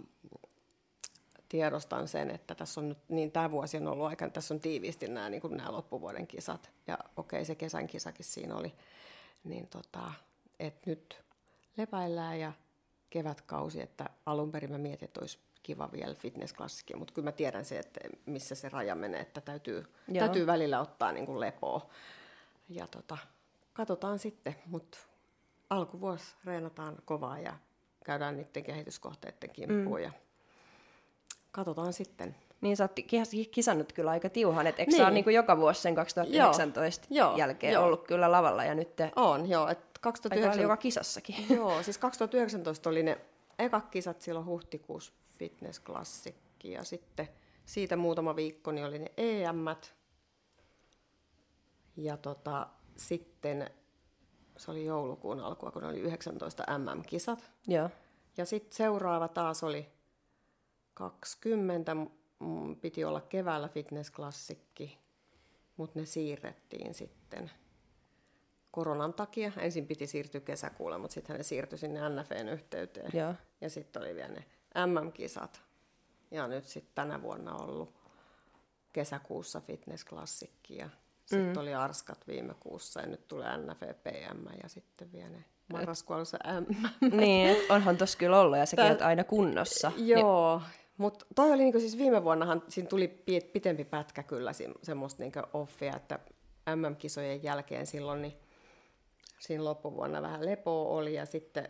[1.49, 5.09] tiedostan sen, että tässä on nyt, niin tämä vuosi on ollut aika, tässä on tiiviisti
[5.09, 8.75] nämä, niin kuin nämä loppuvuoden kisat, ja okei se kesän kisakin siinä oli,
[9.45, 10.13] niin tota,
[10.59, 11.23] että nyt
[11.77, 12.53] lepäillään ja
[13.11, 17.65] kevätkausi, että alun perin mä mietin, että olisi kiva vielä fitnessklassikki, mutta kyllä mä tiedän
[17.65, 19.87] se, että missä se raja menee, että täytyy,
[20.19, 21.91] täytyy välillä ottaa niin kuin lepoa.
[22.69, 23.19] Ja tota,
[23.75, 24.99] katsotaan sitten, mutta
[25.71, 27.57] alkuvuosi reenataan kovaa ja
[28.05, 30.05] käydään niiden kehityskohteiden kimppuun mm.
[30.05, 30.11] ja
[31.51, 32.37] katsotaan sitten.
[32.61, 32.93] Niin sä oot
[33.51, 34.99] kisannut kyllä aika tiuhan, että eikö niin.
[34.99, 37.85] sä ole niin kuin joka vuosi sen 2019 joo, jälkeen joo.
[37.85, 38.89] ollut kyllä lavalla ja nyt...
[39.17, 39.69] On, joo.
[39.69, 40.63] Et 2009...
[40.63, 41.37] joka kisassakin.
[41.57, 43.19] Joo, siis 2019 oli ne
[43.59, 47.29] ekat kisat silloin huhtikuussa fitnessklassikki ja sitten
[47.65, 49.57] siitä muutama viikko niin oli ne em
[51.97, 53.71] Ja tota, sitten
[54.57, 57.53] se oli joulukuun alkua, kun oli 19 MM-kisat.
[57.67, 57.91] Joo.
[58.37, 59.87] Ja sitten seuraava taas oli
[60.95, 61.97] 20,
[62.81, 64.99] piti olla keväällä fitnessklassikki,
[65.77, 67.51] mutta ne siirrettiin sitten
[68.71, 69.53] koronan takia.
[69.57, 73.11] Ensin piti siirtyä kesäkuulle, mutta sitten ne siirtyi sinne NFN yhteyteen.
[73.15, 73.35] Joo.
[73.61, 74.45] Ja sitten oli vielä ne
[74.87, 75.63] MM-kisat.
[76.31, 77.95] Ja nyt sitten tänä vuonna ollut
[78.93, 80.91] kesäkuussa fitnessklassikki ja
[81.25, 81.61] sitten mm.
[81.61, 86.87] oli Arskat viime kuussa ja nyt tulee NFPM ja sitten vielä ne marraskuussa M.
[87.17, 89.09] niin, onhan tossa kyllä ollut ja sekin Tää...
[89.09, 89.93] aina kunnossa.
[89.97, 90.69] Joo, niin...
[90.97, 93.09] mutta toi oli niinku siis viime vuonnahan, siinä tuli
[93.53, 96.19] pitempi pätkä kyllä semmoista niinku offia, että
[96.77, 98.39] MM-kisojen jälkeen silloin niin
[99.39, 101.69] siinä loppuvuonna vähän lepoa oli ja sitten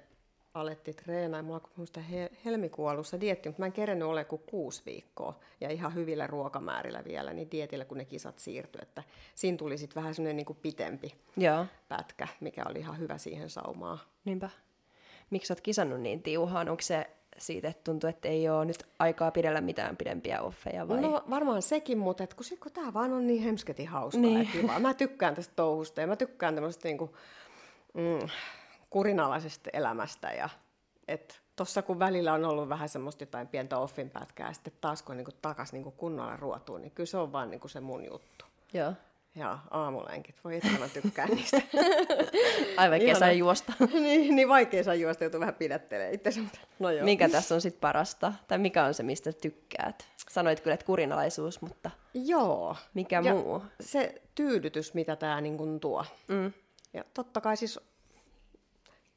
[0.54, 1.42] alettiin treenaa.
[1.42, 2.00] Mulla on muista
[2.44, 7.04] helmikuun alussa dietti, mutta mä en kerennyt ole kuin kuusi viikkoa ja ihan hyvillä ruokamäärillä
[7.04, 9.02] vielä, niin dietillä kun ne kisat siirtyi, että
[9.34, 11.66] siinä tuli sitten vähän semmoinen niin pitempi Joo.
[11.88, 13.98] pätkä, mikä oli ihan hyvä siihen saumaan.
[14.24, 14.50] Niinpä.
[15.30, 16.68] Miksi oot kisannut niin tiuhaan?
[16.68, 21.00] Onko se siitä, että tuntuu, että ei ole nyt aikaa pidellä mitään pidempiä offeja vai?
[21.00, 24.38] No varmaan sekin, mutta et kun, sit, kun tämä vaan on niin hemsketin hauskaa niin.
[24.38, 24.80] ja kivaa.
[24.80, 27.16] Mä tykkään tästä touhusta ja mä tykkään tämmöistä niinku,
[27.94, 28.28] mm,
[28.94, 30.28] kurinalaisesta elämästä.
[30.28, 30.48] Ja,
[31.08, 35.02] et tossa kun välillä on ollut vähän semmoista jotain pientä offin pätkää, ja sitten taas
[35.02, 38.04] kun on niin takaisin niin kunnolla ruotuun, niin kyllä se on vaan niin se mun
[38.04, 38.44] juttu.
[38.74, 38.92] Joo.
[39.34, 41.62] Ja aamulenkit, voi että mä tykkään niistä.
[42.76, 43.72] Aivan kesä juosta.
[43.92, 46.30] niin, niin vaikea saa juosta, joutuu vähän pidättelemään itse.
[46.78, 47.04] No joo.
[47.04, 48.32] Mikä tässä on sitten parasta?
[48.48, 50.04] Tai mikä on se, mistä tykkäät?
[50.30, 52.76] Sanoit kyllä, että kurinalaisuus, mutta joo.
[52.94, 53.62] mikä ja muu?
[53.80, 56.04] Se tyydytys, mitä tämä niin tuo.
[56.28, 56.52] Mm.
[56.92, 57.80] Ja totta kai siis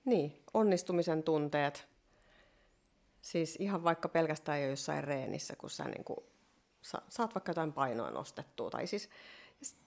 [0.07, 1.87] niin, onnistumisen tunteet.
[3.21, 6.19] Siis ihan vaikka pelkästään jo jossain reenissä, kun sä niin kuin,
[6.81, 8.69] sa, saat vaikka jotain painoa nostettua.
[8.69, 9.09] Tai siis,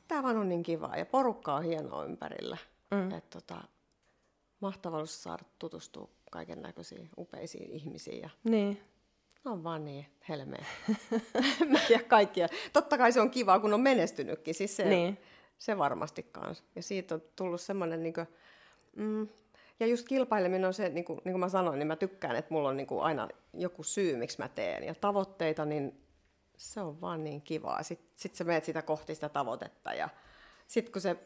[0.09, 2.57] tämä vaan on niin kivaa ja porukka on hienoa ympärillä.
[2.91, 3.11] Mm.
[3.11, 3.63] Että tota,
[4.61, 8.23] mahtavaa saada tutustua kaiken näköisiin upeisiin ihmisiin.
[8.23, 8.81] Ja niin.
[9.45, 10.65] On vaan niin helmeä.
[11.71, 12.49] Mä tiedä kaikkia.
[12.73, 14.55] Totta kai se on kiva, kun on menestynytkin.
[14.55, 15.19] Siis se, niin.
[15.59, 16.65] se varmasti kanssa.
[16.77, 18.27] Ja siitä on tullut semmoinen niin kuin,
[18.97, 19.29] mm,
[19.81, 22.55] ja just kilpaileminen on se, niin kuin, niin kuin mä sanoin, niin mä tykkään, että
[22.55, 24.85] mulla on niin kuin aina joku syy, miksi mä teen.
[24.85, 26.01] Ja tavoitteita, niin
[26.57, 27.83] se on vaan niin kivaa.
[27.83, 30.09] Sitten sit sä menet sitä kohti sitä tavoitetta ja
[30.67, 31.17] sitten kun se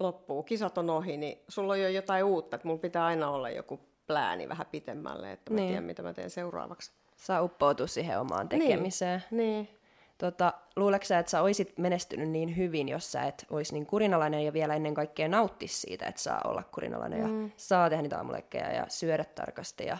[0.00, 3.50] loppuu, kisat on ohi, niin sulla on jo jotain uutta, että mulla pitää aina olla
[3.50, 5.68] joku plääni vähän pitemmälle, että mä niin.
[5.68, 6.92] tiedän, mitä mä teen seuraavaksi.
[7.16, 9.22] Saa uppoutua siihen omaan tekemiseen.
[9.30, 9.78] Niin, niin.
[10.18, 14.44] Tota, luuleeko sä, että sä olisit menestynyt niin hyvin, jos sä et olisi niin kurinalainen
[14.44, 17.42] ja vielä ennen kaikkea nauttisi siitä, että saa olla kurinalainen mm.
[17.42, 19.98] ja saa tehdä niitä aamulekkeja ja syödä tarkasti ja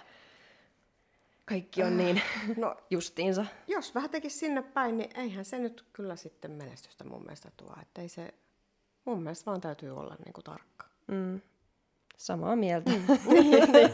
[1.44, 2.22] kaikki on niin
[2.56, 3.46] no, justiinsa.
[3.66, 7.76] Jos vähän tekisi sinne päin, niin eihän se nyt kyllä sitten menestystä mun mielestä tuo.
[7.82, 8.34] Että ei se,
[9.04, 10.86] mun mielestä vaan täytyy olla niin kuin tarkka.
[11.06, 11.40] Mm.
[12.16, 12.90] Samaa mieltä.
[12.90, 13.06] Mm.
[13.34, 13.90] niin, niin.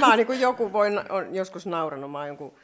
[0.00, 2.54] Mä oon niin kuin joku voi, on joskus nauranut, mä oon jonkun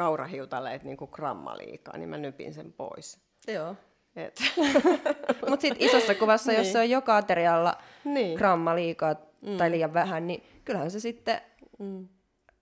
[0.00, 3.18] kaurahiutaleet niin kuin gramma liikaa, niin mä nypin sen pois.
[3.48, 3.76] Joo.
[5.48, 6.58] Mutta sitten isossa kuvassa, niin.
[6.58, 8.38] jos se on joka aterialla niin.
[8.38, 9.56] gramma liikaa mm.
[9.56, 11.40] tai liian vähän, niin kyllähän se sitten,
[11.78, 12.08] mm.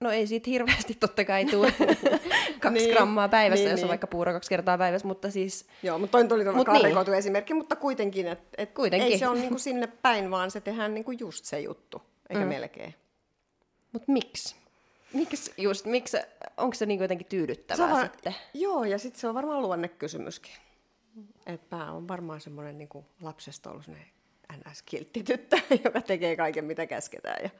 [0.01, 1.72] no ei siitä hirveästi totta kai tule
[2.61, 2.94] kaksi niin.
[2.94, 3.88] grammaa päivässä, niin, jos on niin.
[3.88, 5.66] vaikka puuro kaksi kertaa päivässä, mutta siis...
[5.83, 7.18] Joo, mutta toi tuli tuolla karrikoitu niin.
[7.18, 9.12] esimerkki, mutta kuitenkin, että et kuitenkin.
[9.12, 12.48] ei se ole niinku sinne päin, vaan se tehdään niinku just se juttu, eikä mm.
[12.48, 12.94] melkein.
[13.92, 14.57] Mutta miksi?
[15.12, 16.16] Miksi just, miksi,
[16.57, 18.35] onko se niin jotenkin tyydyttävää se on, sitten?
[18.55, 20.53] Joo, ja sitten se on varmaan luonnekysymyskin.
[21.47, 22.88] Että mä oon varmaan semmoinen niin
[23.21, 23.87] lapsesta ollut
[24.57, 27.51] ns-kiltti tyttö, joka tekee kaiken mitä käsketään ja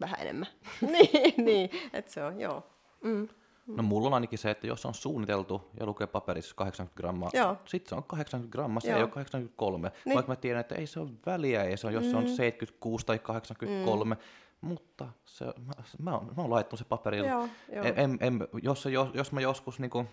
[0.00, 0.48] vähän enemmän.
[0.92, 2.66] niin, niin että se on, joo.
[3.04, 3.28] Mm.
[3.66, 7.30] No mulla on ainakin se, että jos on suunniteltu ja lukee paperissa 80 grammaa,
[7.64, 8.96] sitten se on 80 grammaa, se Joo.
[8.96, 9.92] ei ole 83.
[10.04, 10.14] Niin.
[10.14, 12.10] Vaikka mä tiedän, että ei se ole väliä, ei se on, jos mm.
[12.10, 14.20] se on 76 tai 83, mm
[14.60, 17.28] mutta se, mä, mä, oon, mä oon laittanut se paperille.
[17.28, 17.84] Joo, joo.
[17.84, 20.08] En, en, jos, jos, jos mä joskus niin kuin,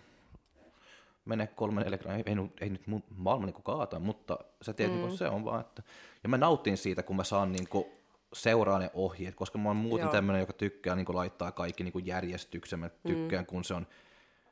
[1.26, 2.82] mene kolme neljä ei, ei, ei nyt
[3.16, 5.02] maailma niin kaata, mutta se, tiedät, mm.
[5.02, 5.84] niin se on vaan, että...
[6.24, 7.86] Ja mä nautin siitä, kun mä saan niin kuin,
[8.34, 12.80] seuraa ne ohjeet, koska mä oon muuten tämmöinen, joka tykkää niin laittaa kaikki niin järjestyksen.
[12.80, 13.12] Mä mm.
[13.12, 13.48] tykkään, mm.
[13.48, 13.88] kun se on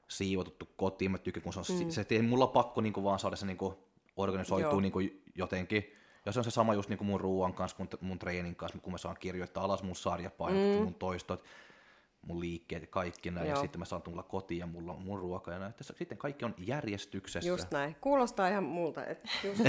[0.07, 1.89] siivotuttu kotiin, mä tykkään, kun se on, mm.
[1.89, 3.75] se, ei mulla pakko niin kuin, vaan saada se niin kuin,
[4.15, 5.93] organisoitua niin kuin, jotenkin.
[6.25, 8.79] Ja se on se sama just niin kuin mun ruoan kanssa, mun, mun treenin kanssa,
[8.79, 10.83] kun mä saan kirjoittaa alas mun sarjapainot, mm.
[10.83, 11.43] mun toistot
[12.21, 13.55] mun liikkeet ja kaikki näin, Joo.
[13.55, 15.73] ja sitten mä saan tulla kotiin ja mulla on mun ruoka ja näin.
[15.81, 17.49] Sitten kaikki on järjestyksessä.
[17.49, 17.95] Just näin.
[18.01, 19.05] Kuulostaa ihan multa.
[19.05, 19.59] Että just,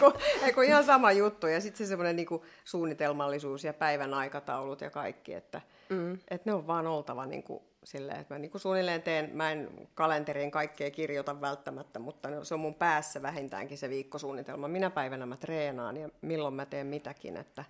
[0.54, 1.46] kun, ihan sama juttu.
[1.46, 6.18] Ja sitten se semmoinen niinku suunnitelmallisuus ja päivän aikataulut ja kaikki, että mm.
[6.30, 10.50] et ne on vaan oltava niinku silleen, että mä niinku suunnilleen teen, mä en kalenteriin
[10.50, 14.68] kaikkea kirjoita välttämättä, mutta se on mun päässä vähintäänkin se viikkosuunnitelma.
[14.68, 17.64] Minä päivänä mä treenaan ja milloin mä teen mitäkin, että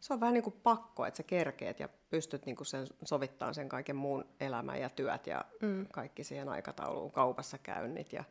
[0.00, 3.54] se on vähän niin kuin pakko, että sä kerkeet ja pystyt niin kuin sen sovittamaan
[3.54, 5.86] sen kaiken muun elämän ja työt ja mm.
[5.92, 8.24] kaikki siihen aikatauluun, kaupassa käynnit ja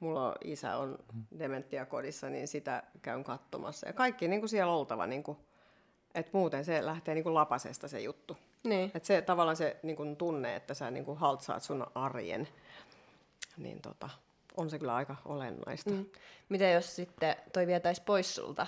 [0.00, 0.98] mulla on, isä on
[1.38, 3.86] dementiakodissa, niin sitä käyn katsomassa.
[3.86, 5.38] Ja kaikki niin kuin siellä oltava, niin kuin,
[6.14, 8.36] että muuten se lähtee niin kuin lapasesta se juttu.
[8.64, 8.90] Niin.
[8.94, 12.48] Että se tavallaan se niin kuin tunne, että sä niin kuin haltsaat sun arjen,
[13.56, 14.08] niin tota,
[14.56, 15.90] on se kyllä aika olennaista.
[15.90, 16.06] Mm.
[16.48, 18.66] Miten jos sitten toi vietäisi pois sulta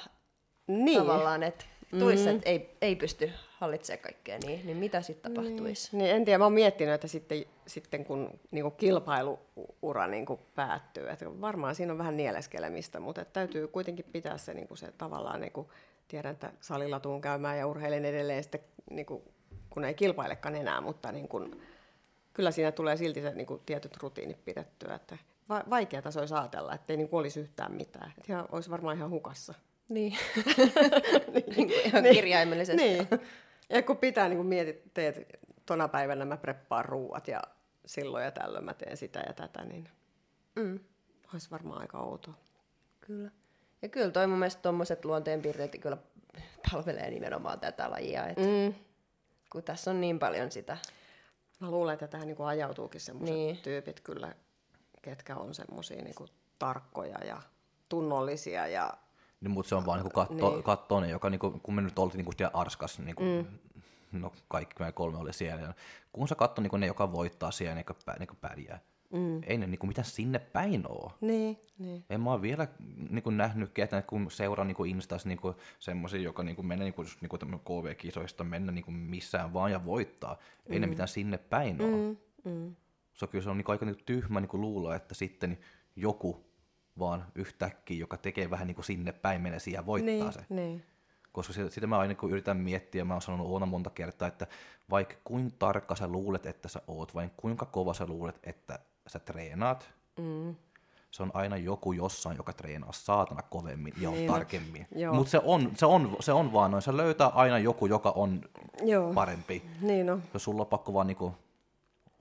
[0.67, 0.99] niin.
[0.99, 1.65] tavallaan, että
[1.99, 2.37] tulisi, mm.
[2.37, 5.89] että ei, ei pysty hallitsemaan kaikkea, niin, niin mitä sitten tapahtuisi?
[5.93, 6.05] Niin.
[6.05, 10.41] niin, en tiedä, mä oon miettinyt, että sitten, sitten kun niin kuin kilpailuura niin kuin
[10.55, 14.79] päättyy, että varmaan siinä on vähän nieleskelemistä, mutta että täytyy kuitenkin pitää se, niin kuin
[14.79, 15.69] se tavallaan, niin kuin,
[16.09, 19.23] tiedän, että salilla tuun käymään ja urheilen edelleen sitten, niin kuin,
[19.75, 21.63] kun ei kilpailekaan enää, mutta niin kuin,
[22.33, 26.75] kyllä siinä tulee silti se niin kuin, tietyt rutiinit pidettyä, että vaikea taso olisi ajatella,
[26.75, 29.55] että ei niin olisi yhtään mitään, että ihan, olisi varmaan ihan hukassa.
[29.89, 30.19] Niin.
[31.35, 32.15] niin kuin ihan niin.
[32.15, 32.83] kirjaimellisesti.
[32.83, 33.09] Niin.
[33.69, 37.43] Ja kun pitää, niin kun mietit, teet tona päivänä mä preppaan ruuat ja
[37.87, 39.89] silloin ja tällöin mä teen sitä ja tätä, niin
[40.57, 40.81] mm.
[41.35, 42.35] olisi varmaan aika outoa.
[43.01, 43.31] Kyllä.
[43.83, 45.97] Ja kyllä toi mun mielestä tuommoiset luonteenpiirteet kyllä
[46.71, 48.75] palvelee nimenomaan tätä lajia, että mm.
[49.55, 50.77] Kun tässä on niin paljon sitä.
[51.61, 53.57] Mä luulen, että tähän niin ajautuukin semmoiset niin.
[53.57, 54.35] tyypit kyllä,
[55.03, 57.43] ketkä on semmoisia niin tarkkoja ja
[57.89, 58.95] tunnollisia ja
[59.41, 60.63] niin, mutta se on vaan niin katto, niin.
[60.63, 63.49] kattoinen, joka niin kuin, kun me nyt oltiin niin kuin Arskas, niin kuin,
[64.13, 64.21] mm.
[64.21, 65.63] no kaikki me kolme oli siellä.
[65.63, 65.75] Ja
[66.13, 68.81] kun sä katsoo niin ne, joka voittaa siellä, kuin, niin kuin pärjää.
[69.15, 69.41] Mm.
[69.47, 71.13] Ei ne niin kuin, mitään sinne päin oo.
[71.21, 72.05] Niin, niin.
[72.11, 72.69] En mä ole vielä
[73.11, 75.39] niin kuin, nähnyt ketään, kun seuraa niin Instas niin
[75.79, 79.73] semmoisia, joka niin kuin, menee niin kuin, niin kuin KV-kisoista mennä niin kuin, missään vaan
[79.73, 80.39] ja voittaa.
[80.67, 80.81] Ei mm.
[80.81, 81.97] ne mitään sinne päin oo.
[81.97, 82.17] Mm.
[82.51, 82.77] Mm.
[83.15, 85.15] Se on kyllä se on niin kuin, aika niin kuin, tyhmä niin kuin, luulla, että
[85.15, 85.59] sitten
[85.97, 86.45] joku
[86.99, 90.47] vaan yhtäkkiä, joka tekee vähän niin kuin sinne päin menesi ja voittaa niin, se.
[90.49, 90.83] Niin.
[91.33, 94.47] Koska sitä mä aina kun yritän miettiä, mä oon sanonut Oona monta kertaa, että
[94.91, 99.19] vaikka kuinka tarkka sä luulet, että sä oot, vai kuinka kova sä luulet, että sä
[99.19, 100.55] treenaat, mm.
[101.11, 104.87] se on aina joku jossain, joka treenaa saatana kovemmin ja niin, tarkemmin.
[105.13, 108.41] Mutta se on, se, on, se on vaan noin, sä löytää aina joku, joka on
[108.83, 109.15] Joo.
[109.15, 109.63] parempi.
[109.81, 110.19] Niin no.
[110.35, 111.35] Jos sulla on pakko vaan niinku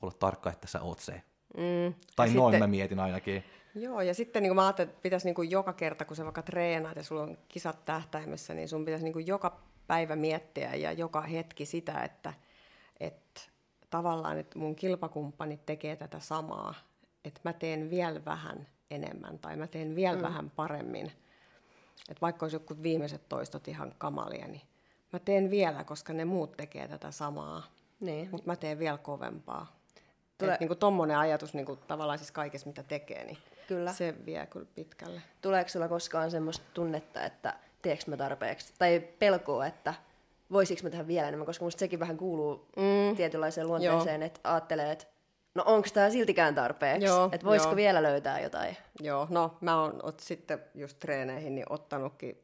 [0.01, 1.21] olla tarkka, että sä oot se.
[1.57, 1.93] Mm.
[2.15, 2.59] Tai ja noin sitten...
[2.59, 3.43] mä mietin ainakin.
[3.75, 6.23] Joo, ja sitten niin kuin mä ajattelin, että pitäisi niin kuin joka kerta, kun sä
[6.23, 10.75] vaikka treenaat ja sulla on kisat tähtäimessä, niin sun pitäisi niin kuin joka päivä miettiä
[10.75, 12.33] ja joka hetki sitä, että,
[12.99, 13.41] että
[13.93, 16.73] tavallaan että mun kilpakumppanit tekee tätä samaa,
[17.25, 20.21] että mä teen vielä vähän enemmän tai mä teen vielä mm.
[20.23, 21.05] vähän paremmin.
[22.09, 24.61] Että vaikka olisi joku viimeiset toistot ihan kamalia, niin
[25.13, 27.63] mä teen vielä, koska ne muut tekee tätä samaa.
[27.99, 28.29] Niin.
[28.31, 29.75] Mutta mä teen vielä kovempaa.
[30.37, 30.57] Tule...
[30.59, 33.93] Niin tuommoinen ajatus niin kuin, tavallaan siis kaikessa, mitä tekee, niin kyllä.
[33.93, 35.21] se vie kyllä pitkälle.
[35.41, 39.93] Tuleeko sulla koskaan semmoista tunnetta, että teekö mä tarpeeksi, tai pelkoa, että
[40.53, 43.15] voisiko mä tehdä vielä enemmän, koska musta sekin vähän kuuluu mm.
[43.15, 44.25] tietynlaiseen luonteeseen, Joo.
[44.25, 45.05] että ajattelee, että
[45.55, 47.75] no onko tämä siltikään tarpeeksi, Joo, että voisiko jo.
[47.75, 48.77] vielä löytää jotain.
[48.99, 52.43] Joo, no mä oon sitten just treeneihin niin ottanutkin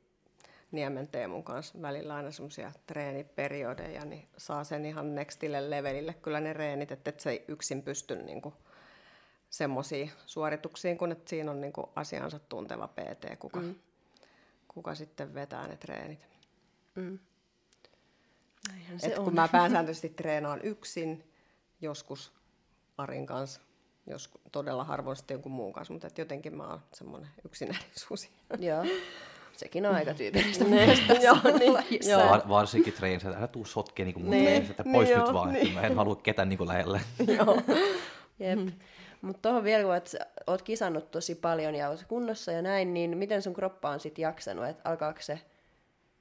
[0.72, 6.54] Niemen Teemun kanssa välillä aina semmoisia treeniperiodeja, niin saa sen ihan nextille levelille kyllä ne
[6.54, 8.54] reenit, että et se ei yksin pysty niinku
[9.50, 13.76] semmoisiin suorituksiin, kun että siinä on niinku asiansa tunteva PT, kuka, mm.
[14.68, 16.28] kuka sitten vetää ne treenit.
[16.96, 17.20] Mm.
[19.04, 19.36] Et kun on.
[19.36, 21.24] mä pääsääntöisesti treenaan yksin,
[21.82, 22.34] joskus
[22.98, 23.62] Arin kanssa,
[24.08, 28.30] jos todella harvoin sitten jonkun muun kanssa, mutta jotenkin mä oon semmoinen yksinäisyys.
[28.60, 28.86] Joo.
[29.58, 32.30] Sekin on aika tyypillistä ne, joo, niin, joo.
[32.30, 35.34] Var, varsinkin treenissä, että älä tuu sotkeen niin mun niin, että pois niin, nyt joo,
[35.34, 35.68] vaan, niin.
[35.68, 37.02] että mä en halua ketään niin lähelle.
[37.38, 37.62] Joo.
[38.40, 38.60] Jep.
[38.60, 38.72] Mm.
[39.22, 43.42] Mutta tuohon vielä, kun oot kisannut tosi paljon ja oot kunnossa ja näin, niin miten
[43.42, 44.66] sun kroppa on sitten jaksanut?
[44.66, 45.40] Että alkaako se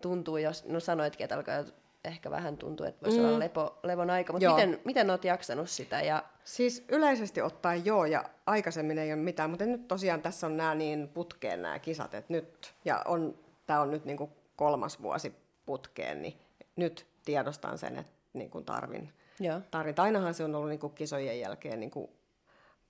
[0.03, 1.65] tuntua, jos no sanoitkin, että alkaa
[2.05, 3.25] ehkä vähän tuntuu, että voisi mm.
[3.25, 6.03] olla lepo, levon aika, mutta miten, miten oot jaksanut sitä?
[6.03, 6.25] Ja...
[6.45, 10.75] Siis yleisesti ottaen joo, ja aikaisemmin ei ole mitään, mutta nyt tosiaan tässä on nämä
[10.75, 15.35] niin putkeen nämä kisat, että nyt, ja on, tämä on nyt niin kuin kolmas vuosi
[15.67, 16.35] putkeen, niin
[16.77, 19.13] nyt tiedostan sen, että niin kuin tarvin.
[19.41, 19.61] Joo.
[19.71, 19.95] tarvin.
[19.97, 22.11] Ainahan se on ollut niin kuin kisojen jälkeen niin kuin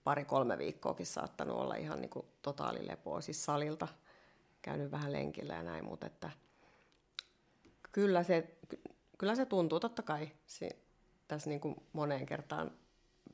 [0.04, 3.88] pari-kolme viikkoakin saattanut olla ihan niin kuin totaalilepoa, siis salilta
[4.62, 6.30] käynyt vähän lenkillä ja näin, mutta että
[7.92, 8.56] kyllä se,
[9.18, 10.28] kyllä se tuntuu totta kai.
[10.46, 10.68] Se,
[11.28, 12.70] tässä niin kuin moneen kertaan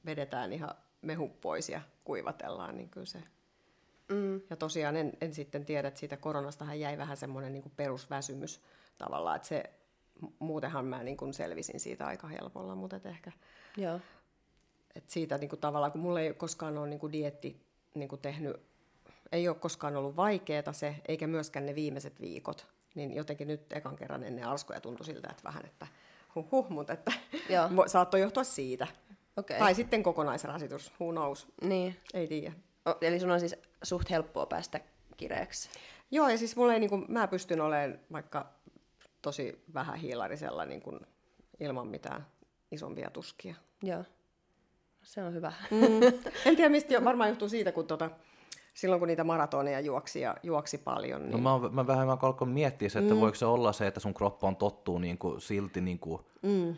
[0.06, 3.22] vedetään ihan mehu pois ja kuivatellaan, niin kyllä se...
[4.08, 4.40] Mm.
[4.50, 8.60] Ja tosiaan en, en sitten tiedä, että siitä koronastahan jäi vähän semmoinen niin kuin perusväsymys
[8.98, 9.64] tavallaan, että se
[10.38, 13.32] muutenhan mä niin kuin selvisin siitä aika helpolla, mutta et ehkä
[13.76, 14.00] Joo.
[14.94, 18.20] Et siitä niin kuin tavallaan, kun mulla ei koskaan ole niin kuin dietti niin kuin
[18.20, 18.56] tehnyt,
[19.32, 23.96] ei ole koskaan ollut vaikeaa se, eikä myöskään ne viimeiset viikot, niin jotenkin nyt ekan
[23.96, 25.86] kerran ennen alskoja tuntui siltä, että vähän, että
[26.34, 27.12] huh, huh mutta että
[27.86, 28.86] saattoi johtua siitä.
[29.36, 29.58] Okay.
[29.58, 31.46] Tai sitten kokonaisrasitus, who knows.
[31.62, 31.96] Niin.
[32.14, 32.52] Ei tiedä.
[32.88, 34.80] O, eli sun on siis suht helppoa päästä
[35.16, 35.68] kireeksi.
[36.10, 38.46] Joo, ja siis mulla ei, niin kuin, mä pystyn olemaan vaikka
[39.22, 41.00] tosi vähän hiilarisella niin kuin,
[41.60, 42.26] ilman mitään
[42.70, 43.54] isompia tuskia.
[43.82, 44.04] Joo,
[45.02, 45.52] se on hyvä.
[45.70, 46.02] Mm.
[46.46, 48.10] En tiedä, mistä varmaan johtuu siitä, kun tota,
[48.74, 51.20] silloin kun niitä maratoneja juoksi ja juoksi paljon.
[51.20, 51.44] No niin...
[51.44, 53.20] No mä, mä vähän alkoin miettiä se, että mm.
[53.20, 56.76] voiko se olla se, että sun kroppa on tottuu niin kuin, silti niin kuin, mm.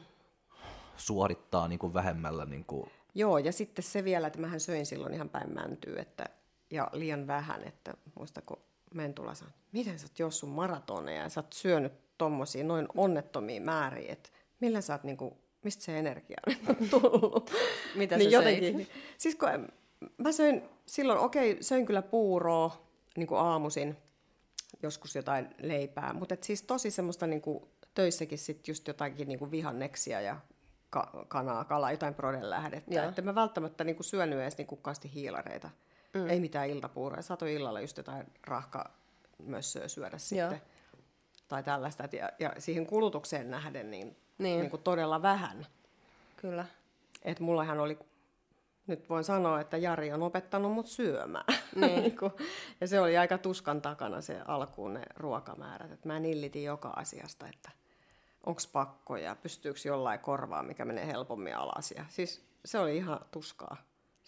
[0.96, 2.44] suorittaa niin kuin, vähemmällä.
[2.44, 2.90] Niin kuin...
[3.14, 6.26] Joo, ja sitten se vielä, että mähän söin silloin ihan päin mäntyä, että,
[6.70, 8.58] ja liian vähän, että muista kun
[8.94, 14.12] Mentula sanoi, miten sä oot juossut maratoneja ja sä oot syönyt tommosia noin onnettomia määriä,
[14.12, 14.30] että
[14.60, 16.36] millä sä oot niinku, mistä se energia
[16.68, 17.50] on tullut?
[17.94, 19.68] Mitä niin sä jotenkin, niin, Siis kun
[20.18, 23.96] mä söin silloin, okei, okay, söin kyllä puuroa niin kuin aamuisin,
[24.82, 29.50] joskus jotain leipää, mutta siis tosi semmoista niin kuin, töissäkin sit just jotakin niin kuin
[29.50, 30.36] vihanneksia ja
[30.90, 32.94] ka- kanaa, kalaa, jotain prodenlähdettä.
[32.94, 33.08] Joo.
[33.08, 35.70] Että mä välttämättä niin kuin syönyt edes niin kukkaasti hiilareita.
[36.14, 36.30] Mm.
[36.30, 37.22] Ei mitään iltapuuroja.
[37.22, 38.90] Sato illalla just jotain rahka
[39.38, 40.50] myös syödä Joo.
[40.50, 40.62] sitten
[41.48, 42.08] tai tällaista.
[42.12, 44.60] Ja, ja siihen kulutukseen nähden niin, niin.
[44.60, 45.66] niin kuin todella vähän.
[46.36, 46.66] Kyllä.
[47.22, 47.98] Et mullahan oli,
[48.86, 51.44] nyt voin sanoa, että Jari on opettanut mut syömään.
[51.74, 52.02] Niin.
[52.02, 52.16] niin
[52.80, 55.92] ja se oli aika tuskan takana se alkuun ne ruokamäärät.
[55.92, 57.70] Et mä nillitin joka asiasta, että
[58.46, 61.90] onko pakko ja pystyykö jollain korvaa, mikä menee helpommin alas.
[61.90, 63.76] Ja siis se oli ihan tuskaa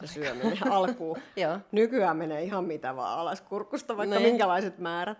[0.01, 1.19] se syöminen alkuun.
[1.73, 4.29] Nykyään menee ihan mitä vaan alas kurkusta, vaikka niin.
[4.29, 5.19] minkälaiset määrät.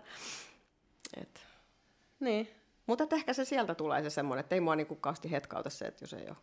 [1.21, 1.41] Et.
[2.19, 2.49] Niin.
[2.85, 6.03] Mutta ehkä se sieltä tulee se semmoinen, että ei mua niinku kausti hetkauta se, että
[6.03, 6.37] jos ei ole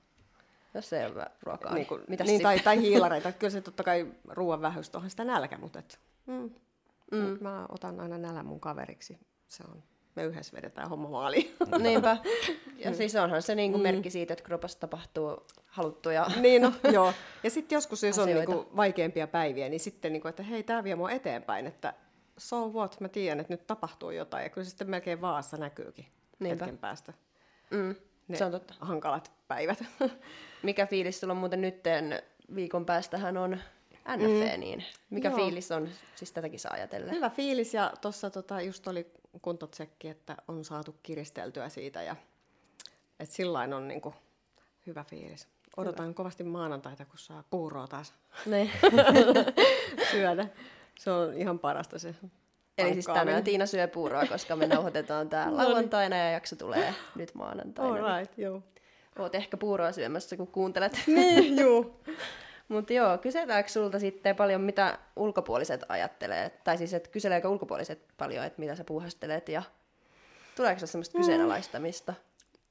[0.78, 1.74] jos ei ole ruokaa.
[1.74, 3.32] Niin, kuin, niin tai, tai hiilareita.
[3.32, 6.50] Kyllä se totta kai ruoan vähyys onhan sitä nälkä, mutta et, mm,
[7.12, 7.38] mm.
[7.40, 9.18] mä otan aina nälän mun kaveriksi.
[9.46, 9.82] Se on,
[10.16, 11.56] me yhdessä vedetään homma maaliin.
[11.78, 12.16] Niinpä.
[12.78, 13.82] Ja siis onhan se niinku mm.
[13.82, 17.12] merkki siitä, että kropassa tapahtuu haluttuja Niin no, joo.
[17.42, 20.94] Ja sitten joskus, jos on niinku vaikeampia päiviä, niin sitten, niinku, että hei, tämä vie
[20.94, 21.94] mua eteenpäin, että
[22.38, 24.42] so what, mä tiedän, että nyt tapahtuu jotain.
[24.42, 26.06] Ja kyllä se sitten melkein vaassa näkyykin
[26.38, 26.64] Niinpä.
[26.64, 27.12] hetken päästä.
[27.70, 27.94] Mm,
[28.28, 28.74] ne se on totta.
[28.80, 29.84] hankalat päivät.
[30.62, 32.22] Mikä fiilis sulla on muuten nytten
[32.54, 33.50] viikon päästähän on
[34.16, 34.60] NFV, mm.
[34.60, 35.36] niin mikä Joo.
[35.36, 37.12] fiilis on siis tätäkin saa ajatella?
[37.12, 39.12] Hyvä fiilis ja tuossa tota, just oli
[39.42, 42.16] kuntotsekki, että on saatu kiristeltyä siitä ja
[43.20, 44.14] että sillain on niinku
[44.86, 45.48] hyvä fiilis.
[45.76, 46.14] Odotan hyvä.
[46.14, 48.14] kovasti maanantaita, kun saa puuroa taas
[50.10, 50.48] syödä.
[50.98, 52.14] Se on ihan parasta se.
[52.78, 55.68] Eli siis tänään Tiina syö puuroa, koska me nauhoitetaan tää no niin.
[55.68, 58.06] lauantaina ja jakso tulee nyt maanantaina.
[58.06, 58.62] All right, joo.
[59.18, 61.00] Oot ehkä puuroa syömässä, kun kuuntelet.
[61.06, 62.00] Niin, joo.
[62.68, 66.50] Mutta joo, kyseläänkö sulta sitten paljon, mitä ulkopuoliset ajattelee?
[66.64, 69.62] Tai siis, että kyseleekö ulkopuoliset paljon, että mitä sä puuhastelet ja
[70.56, 71.22] tuleeko se semmoista mm.
[71.22, 72.14] kyseenalaistamista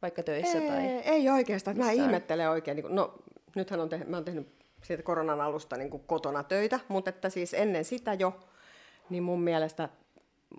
[0.01, 0.57] vaikka töissä?
[0.57, 1.77] Ei, tai ei oikeastaan.
[1.77, 2.75] Mä ihmettelen oikein.
[2.77, 3.13] Niin no,
[3.55, 4.47] nythän on tehnyt, mä oon tehnyt
[4.83, 8.39] siitä koronan alusta niin kotona töitä, mutta että siis ennen sitä jo,
[9.09, 9.89] niin mun mielestä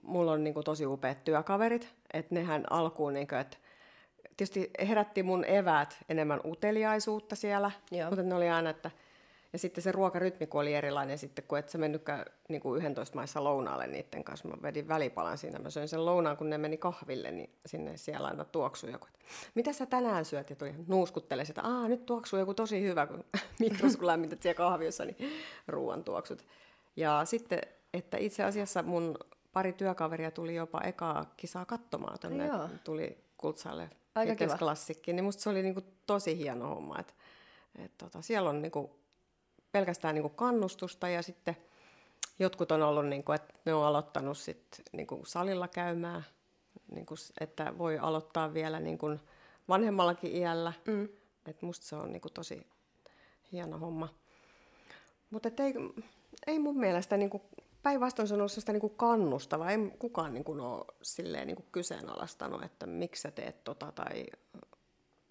[0.02, 3.56] mulla on niin kuin tosi upeat työkaverit, että nehän alkuun, niin kuin, että
[4.36, 8.10] tietysti herätti mun eväät enemmän uteliaisuutta siellä, Joo.
[8.10, 8.90] mutta ne oli aina, että
[9.52, 13.14] ja sitten se ruokarytmi, kun oli erilainen sitten, kun et sä mennytkään niin kuin 11
[13.14, 14.48] maissa lounaalle niiden kanssa.
[14.48, 15.58] Mä vedin välipalan siinä.
[15.58, 19.06] Mä söin sen lounaan, kun ne meni kahville, niin sinne siellä aina tuoksui joku.
[19.54, 20.50] Mitä sä tänään syöt?
[20.50, 23.24] Ja tuli nuuskuttele että Aa, nyt tuoksuu joku tosi hyvä, kun
[23.60, 25.16] mikros kun lämmität siellä kahviossa, niin
[25.68, 26.44] ruoan tuoksut.
[26.96, 27.60] Ja sitten,
[27.98, 29.18] että itse asiassa mun
[29.52, 32.50] pari työkaveria tuli jopa ekaa kisaa katsomaan tuonne.
[32.84, 34.58] Tuli Kultsalle Aika kiva.
[34.58, 36.98] klassikki, niin musta se oli niinku tosi hieno homma.
[36.98, 37.14] Et,
[37.84, 38.96] et tota, siellä on niinku
[39.72, 41.56] pelkästään niin kuin kannustusta ja sitten
[42.38, 46.24] jotkut on ollut, niin kuin, että ne on aloittanut sit, niin kuin salilla käymään,
[46.90, 49.20] niin kuin, että voi aloittaa vielä niin kuin
[49.68, 50.72] vanhemmallakin iällä.
[50.86, 51.08] Mm.
[51.46, 52.66] Että musta se on niin kuin tosi
[53.52, 54.08] hieno homma.
[55.30, 55.74] Mutta ei,
[56.46, 57.42] ei mun mielestä niin kuin
[57.86, 59.70] päinvastoin se on ollut sitä niin kuin kannustava.
[59.70, 64.26] Ei kukaan niin kuin ole silleen niin kuin kyseenalaistanut, että miksi sä teet tota tai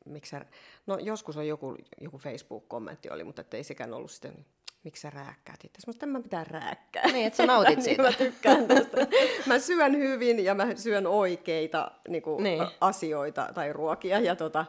[0.05, 0.45] miksi sä...
[0.87, 4.45] No joskus on joku, joku Facebook-kommentti oli, mutta ei sekään ollut sitten
[4.83, 5.79] miksi sä rääkkäät itse.
[5.87, 7.03] Mutta mä pitää rääkkää.
[7.05, 8.03] Niin, että sä nautit siitä.
[8.03, 9.07] niin, mä tykkään tästä.
[9.47, 12.67] mä syön hyvin ja mä syön oikeita niin kuin, niin.
[12.81, 14.65] asioita tai ruokia ja tota,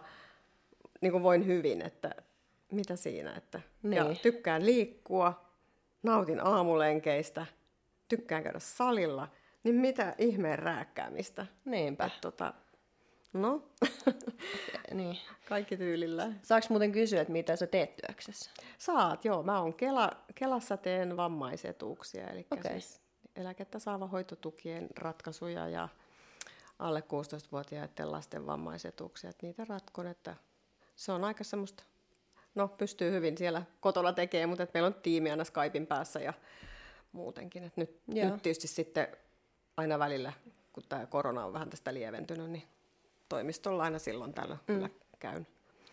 [1.01, 2.14] niin kuin voin hyvin, että
[2.70, 3.37] mitä siinä.
[3.37, 3.97] Että, niin.
[3.97, 5.47] Ja tykkään liikkua,
[6.03, 7.47] nautin aamulenkeistä,
[8.09, 9.29] tykkään käydä salilla,
[9.65, 11.47] niin mitä ihmeen rääkkäämistä.
[11.65, 12.05] Niinpä.
[12.05, 12.55] Et, tota,
[13.33, 13.63] no,
[14.95, 15.19] niin.
[15.49, 16.33] kaikki tyylillä.
[16.43, 18.51] Saanko muuten kysyä, että mitä sä teet työksessä?
[18.79, 19.43] Saat, joo.
[19.43, 22.73] Mä oon Kela, Kelassa teen vammaisetuuksia, eli okay.
[22.73, 23.01] siis
[23.37, 25.89] eläkettä saava hoitotukien ratkaisuja ja
[26.79, 29.31] alle 16-vuotiaiden lasten vammaisetuuksia.
[29.31, 30.37] Että niitä ratkon, että
[30.97, 31.85] se on aika semmoista,
[32.55, 36.33] no pystyy hyvin siellä kotona tekemään, mutta meillä on tiimi aina Skypein päässä ja
[37.17, 37.64] muutenkin.
[37.64, 39.09] Et nyt, nyt tietysti sitten
[39.77, 40.33] aina välillä,
[40.73, 42.62] kun tämä korona on vähän tästä lieventynyt, niin
[43.29, 44.75] toimistolla aina silloin tällä mm.
[44.75, 44.89] kyllä
[45.19, 45.47] käyn.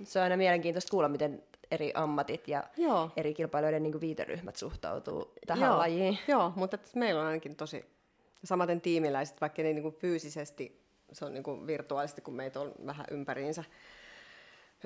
[0.03, 3.11] Se on aina mielenkiintoista kuulla, miten eri ammatit ja Joo.
[3.17, 5.78] eri kilpailijoiden niin viiteryhmät suhtautuu tähän Joo.
[5.78, 6.19] lajiin.
[6.28, 7.86] Joo, mutta meillä on ainakin tosi,
[8.43, 12.71] samaten tiimiläiset, vaikka ne niin kuin fyysisesti, se on niin kuin virtuaalisesti, kun meitä on
[12.86, 13.63] vähän ympäriinsä,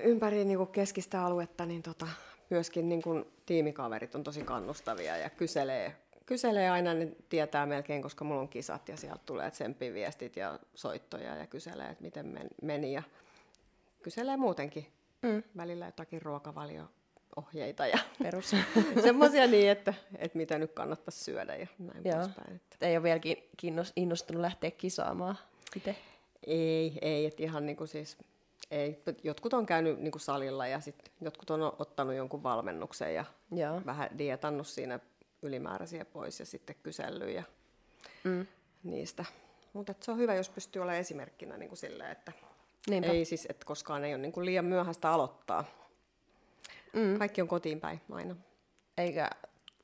[0.03, 2.07] ympäri niin kuin keskistä aluetta, niin tota,
[2.49, 5.95] myöskin niin kuin tiimikaverit on tosi kannustavia ja kyselee,
[6.27, 9.51] kyselee aina, niin tietää melkein, koska mulla on kisat ja sieltä tulee
[9.93, 13.03] viestit ja soittoja ja kyselee, että miten meni ja
[14.03, 14.87] kyselee muutenkin
[15.21, 15.43] mm.
[15.57, 18.55] välillä jotakin ruokavalio-ohjeita ja Perus.
[19.03, 22.15] semmoisia niin, että, että mitä nyt kannattaisi syödä ja näin Joo.
[22.15, 22.55] poispäin.
[22.55, 22.87] Että.
[22.87, 23.37] Ei ole vieläkin
[23.95, 25.37] innostunut lähteä kisaamaan
[25.75, 25.95] itse?
[26.47, 28.17] Ei, ei, että ihan niin kuin siis
[28.71, 33.25] ei, jotkut on käynyt niin kuin salilla ja sit jotkut on ottanut jonkun valmennuksen ja
[33.51, 33.81] Joo.
[33.85, 34.99] vähän dietannut siinä
[35.41, 37.43] ylimääräisiä pois ja sitten kysellyt ja
[38.23, 38.47] mm.
[38.83, 39.25] niistä.
[39.73, 42.31] Mutta se on hyvä, jos pystyy olemaan esimerkkinä niin kuin silleen, että
[42.89, 43.11] Niinpä.
[43.11, 45.63] ei siis, että koskaan ei ole niin kuin liian myöhäistä aloittaa.
[46.93, 47.17] Mm.
[47.17, 48.35] Kaikki on kotiin päin aina.
[48.97, 49.29] Eikä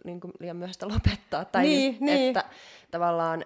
[0.03, 1.45] niin kuin liian myöhäistä lopettaa.
[1.45, 2.27] Tai niin, siis, niin.
[2.27, 2.49] että
[2.91, 3.45] tavallaan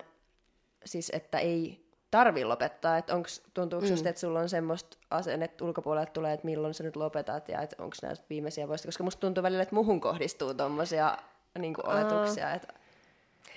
[0.86, 3.92] siis, että ei tarvi lopettaa, että onko, tuntuuko mm.
[3.92, 7.84] just, että sulla on semmoista asennetta ulkopuolelta tulee, että milloin sä nyt lopetat ja että
[7.84, 11.18] onko nämä viimeisiä vuosia, koska musta tuntuu välillä, että muhun kohdistuu tommosia
[11.58, 12.56] niin kuin oletuksia, uh.
[12.56, 12.74] että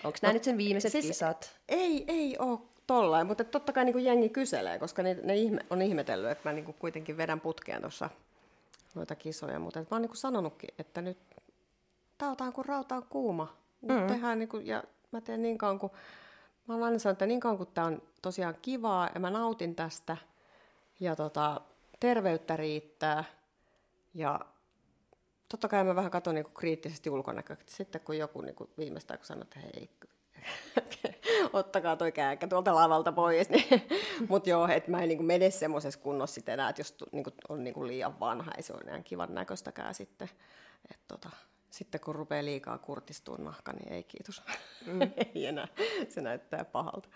[0.05, 1.57] onko nämä no, nyt sen viimeiset siis kisat?
[1.69, 5.61] Ei, ei ole tollain, mutta totta kai niin kuin jengi kyselee, koska ne, ne ihme,
[5.71, 8.11] on ihmetellyt, että mä niin kuin kuitenkin vedän putkeen tuossa
[8.95, 11.19] noita kisoja, mutta mä oon niin kuin sanonutkin, että nyt
[12.19, 13.57] tautaan kun rauta on kuuma.
[13.83, 14.07] mm.
[14.07, 14.83] tehdään niin kuin, ja
[15.13, 15.93] mä teen niin kauan kuin
[16.71, 19.75] Mä oon aina sanonut, että niin kauan kun tämä on tosiaan kivaa ja mä nautin
[19.75, 20.17] tästä
[21.01, 21.61] ja tota,
[22.01, 23.25] terveyttä riittää
[24.15, 24.41] ja
[25.51, 27.57] totta kai mä vähän katson niinku kriittisesti ulkonäköä.
[27.67, 29.91] Sitten kun joku niinku viimeistään kun sanoo, että hei,
[31.53, 33.51] ottakaa toi kääkkä tuolta lavalta pois.
[33.51, 33.83] Niin,
[34.29, 37.65] Mutta joo, että mä en niinku mene semmoisessa kunnossa sitten enää, että jos niinku, on
[37.65, 40.29] niinku liian vanha, ei se ole enää kivan näköistäkään sitten.
[40.91, 41.31] Et tota,
[41.71, 44.43] sitten kun rupeaa liikaa kurtistua nahka, niin ei kiitos.
[44.87, 45.01] Mm.
[45.35, 45.69] ei enää.
[46.09, 47.09] Se näyttää pahalta.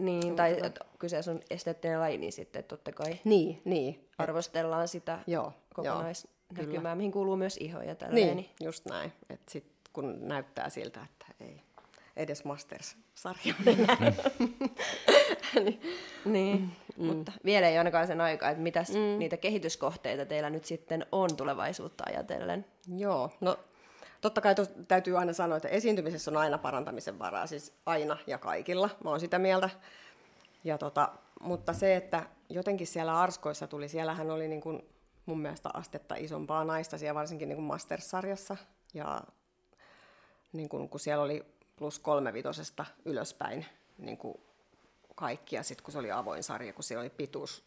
[0.00, 0.56] Niin, tai
[0.98, 4.08] kyseessä on esteettinen laji, niin sitten totta kai niin, niin.
[4.18, 5.52] arvostellaan sitä joo,
[6.48, 8.36] kokonaisnäkymää, mihin kuuluu myös iho ja tälleen.
[8.36, 9.12] Niin, just näin.
[9.30, 11.62] Että sit kun näyttää siltä, että ei
[12.16, 13.54] edes Masters-sarja
[15.64, 15.80] niin,
[16.24, 16.72] niin.
[16.96, 17.06] Mm.
[17.06, 19.18] mutta vielä ei ainakaan sen aikaa, että mitäs mm.
[19.18, 22.64] niitä kehityskohteita teillä nyt sitten on tulevaisuutta ajatellen?
[22.96, 23.58] Joo, no
[24.20, 28.38] totta kai tos, täytyy aina sanoa, että esiintymisessä on aina parantamisen varaa, siis aina ja
[28.38, 29.70] kaikilla, mä oon sitä mieltä.
[30.64, 31.08] Ja tota,
[31.40, 34.82] mutta se, että jotenkin siellä Arskoissa tuli, siellähän oli niin kuin
[35.26, 38.56] mun mielestä astetta isompaa naista siellä varsinkin niin kuin Masters-sarjassa.
[38.94, 39.22] Ja
[40.52, 41.44] niin kuin, kun siellä oli
[41.76, 43.66] plus kolmevitosesta ylöspäin
[43.98, 44.40] niin kuin
[45.14, 45.56] kaikki.
[45.56, 47.64] Ja sitten kun se oli avoin sarja, kun siellä oli pituus,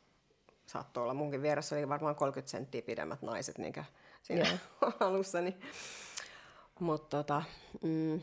[0.66, 3.74] saattoi olla munkin vieressä, oli varmaan 30 senttiä pidemmät naiset niin
[4.22, 4.60] siinä yeah.
[5.00, 5.42] alussa.
[5.42, 5.62] Niin.
[6.80, 7.44] Mutta tota,
[7.82, 8.22] mm,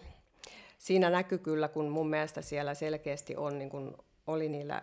[0.78, 4.82] siinä näkyy kyllä, kun mun mielestä siellä selkeästi on, niin kun oli niillä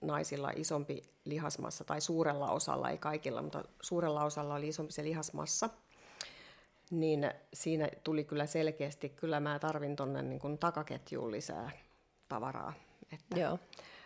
[0.00, 5.68] naisilla isompi lihasmassa, tai suurella osalla, ei kaikilla, mutta suurella osalla oli isompi se lihasmassa,
[6.90, 11.70] niin siinä tuli kyllä selkeästi, kyllä mä tarvin tuonne niin takaketjuun lisää
[12.28, 12.72] tavaraa.
[13.12, 13.58] Että Joo.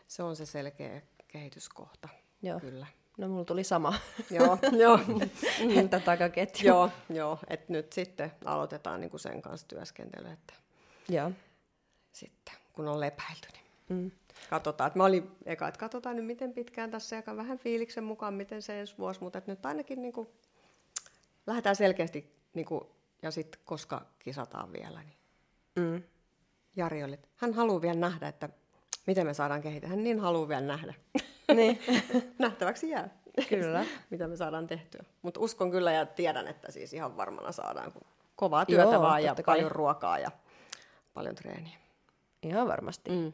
[0.09, 2.09] Se on se selkeä kehityskohta,
[2.43, 2.61] Joo.
[2.61, 2.87] kyllä.
[3.19, 3.95] No mulla tuli sama.
[4.31, 4.99] Joo, joo.
[5.81, 6.67] että takaketju.
[6.67, 7.39] Joo, joo.
[7.49, 10.55] että nyt sitten aloitetaan niin kuin sen kanssa työskentely, että
[11.09, 11.31] joo.
[12.13, 14.11] sitten kun on lepäilty, niin mm.
[14.51, 14.89] Katsotaan.
[14.89, 18.63] Että mä olin eka, että katsotaan nyt miten pitkään tässä ja vähän fiiliksen mukaan, miten
[18.63, 20.29] se ensi vuosi, mutta nyt ainakin niin kuin,
[21.47, 22.85] lähdetään selkeästi, niin kuin,
[23.23, 25.17] ja sitten koska kisataan vielä, niin
[25.77, 26.03] mm.
[26.77, 28.49] Jari oli, hän haluaa vielä nähdä, että
[29.07, 29.91] miten me saadaan kehittää.
[29.91, 30.95] Hän niin haluaa vielä nähdä.
[31.55, 31.79] niin.
[32.39, 33.09] Nähtäväksi jää.
[33.49, 33.85] Kyllä.
[34.11, 35.05] mitä me saadaan tehtyä.
[35.23, 38.03] Mutta uskon kyllä ja tiedän, että siis ihan varmana saadaan kun
[38.37, 39.45] kovaa työtä Joo, vaan ja kai.
[39.45, 40.31] paljon ruokaa ja
[41.15, 41.79] paljon treeniä.
[42.43, 43.11] Ihan varmasti.
[43.11, 43.33] Mm.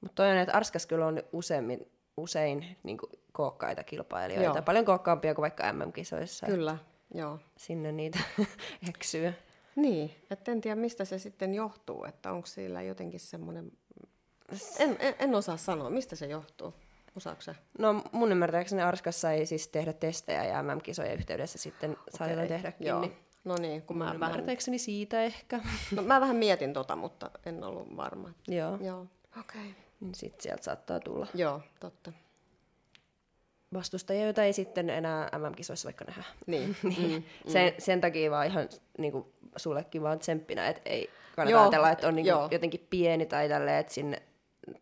[0.00, 2.98] Mutta toinen, että Arskas kyllä on useimmin, usein niin
[3.32, 4.58] kookkaita kilpailijoita.
[4.58, 4.62] Joo.
[4.62, 6.46] Paljon kookkaampia kuin vaikka MM-kisoissa.
[6.46, 6.78] Kyllä,
[7.14, 7.38] joo.
[7.56, 8.18] Sinne niitä
[8.88, 9.34] eksyy.
[9.76, 13.72] Niin, että en tiedä mistä se sitten johtuu, että onko sillä jotenkin semmoinen...
[14.78, 16.74] En, en, en osaa sanoa, mistä se johtuu.
[17.16, 17.54] Osaatko sä?
[17.78, 22.48] No mun ymmärtääkseni Arskassa sai siis tehdä testejä ja MM-kisojen yhteydessä sitten okay.
[22.48, 22.86] tehdäkin.
[22.86, 23.00] Joo.
[23.00, 23.16] Niin.
[23.44, 24.44] No niin, kun mä vähän...
[24.76, 25.60] siitä ehkä.
[25.96, 28.30] No, mä vähän mietin tota, mutta en ollut varma.
[28.48, 28.78] Joo.
[28.80, 29.06] Joo,
[29.40, 29.60] okei.
[29.60, 29.87] Okay.
[30.00, 31.26] Niin sitten sieltä saattaa tulla.
[31.34, 32.12] Joo, totta.
[33.74, 36.22] Vastustajia, joita ei sitten enää MM-kisoissa vaikka nähdä.
[36.46, 36.76] Niin.
[36.98, 37.12] niin.
[37.44, 37.74] Mm, sen, mm.
[37.78, 38.68] sen takia vaan ihan
[38.98, 39.24] niin kuin,
[39.56, 43.48] sullekin vaan tsemppinä, että ei kannata Joo, ajatella, että on niin kuin, jotenkin pieni tai
[43.48, 44.22] tälleen, että sinne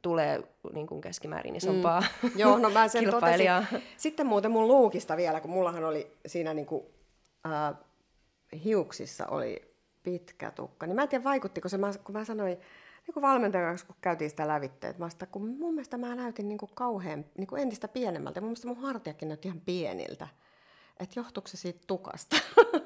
[0.02, 0.42] tulee
[0.72, 2.30] niin kuin keskimäärin isompaa mm.
[2.40, 3.46] Joo, no mä sen totesin.
[3.96, 6.86] Sitten muuten mun luukista vielä, kun mullahan oli siinä niin kuin,
[7.46, 7.74] äh,
[8.64, 12.58] hiuksissa oli pitkä tukka, niin mä en tiedä vaikuttiko se, kun mä sanoin
[13.06, 16.58] niin valmentajan kanssa, kun käytiin sitä lävitteet, mä sitä, kun mun mielestä mä näytin niin
[16.58, 18.40] kuin kauhean, niin kuin entistä pienemmältä.
[18.40, 20.28] Mun mielestä mun hartiakin näytti ihan pieniltä.
[21.00, 22.36] Että johtuuko se siitä tukasta?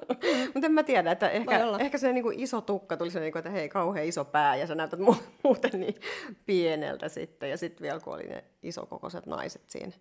[0.55, 3.33] Mutta en mä tiedä, että ehkä, ehkä se niin kuin iso tukka tuli se, niin
[3.33, 5.01] kuin, että hei, kauhean iso pää ja sä näytät
[5.45, 6.01] muuten niin
[6.47, 7.51] pieneltä sitten.
[7.51, 9.93] Ja sitten vielä kun oli ne isokokoiset naiset siinä,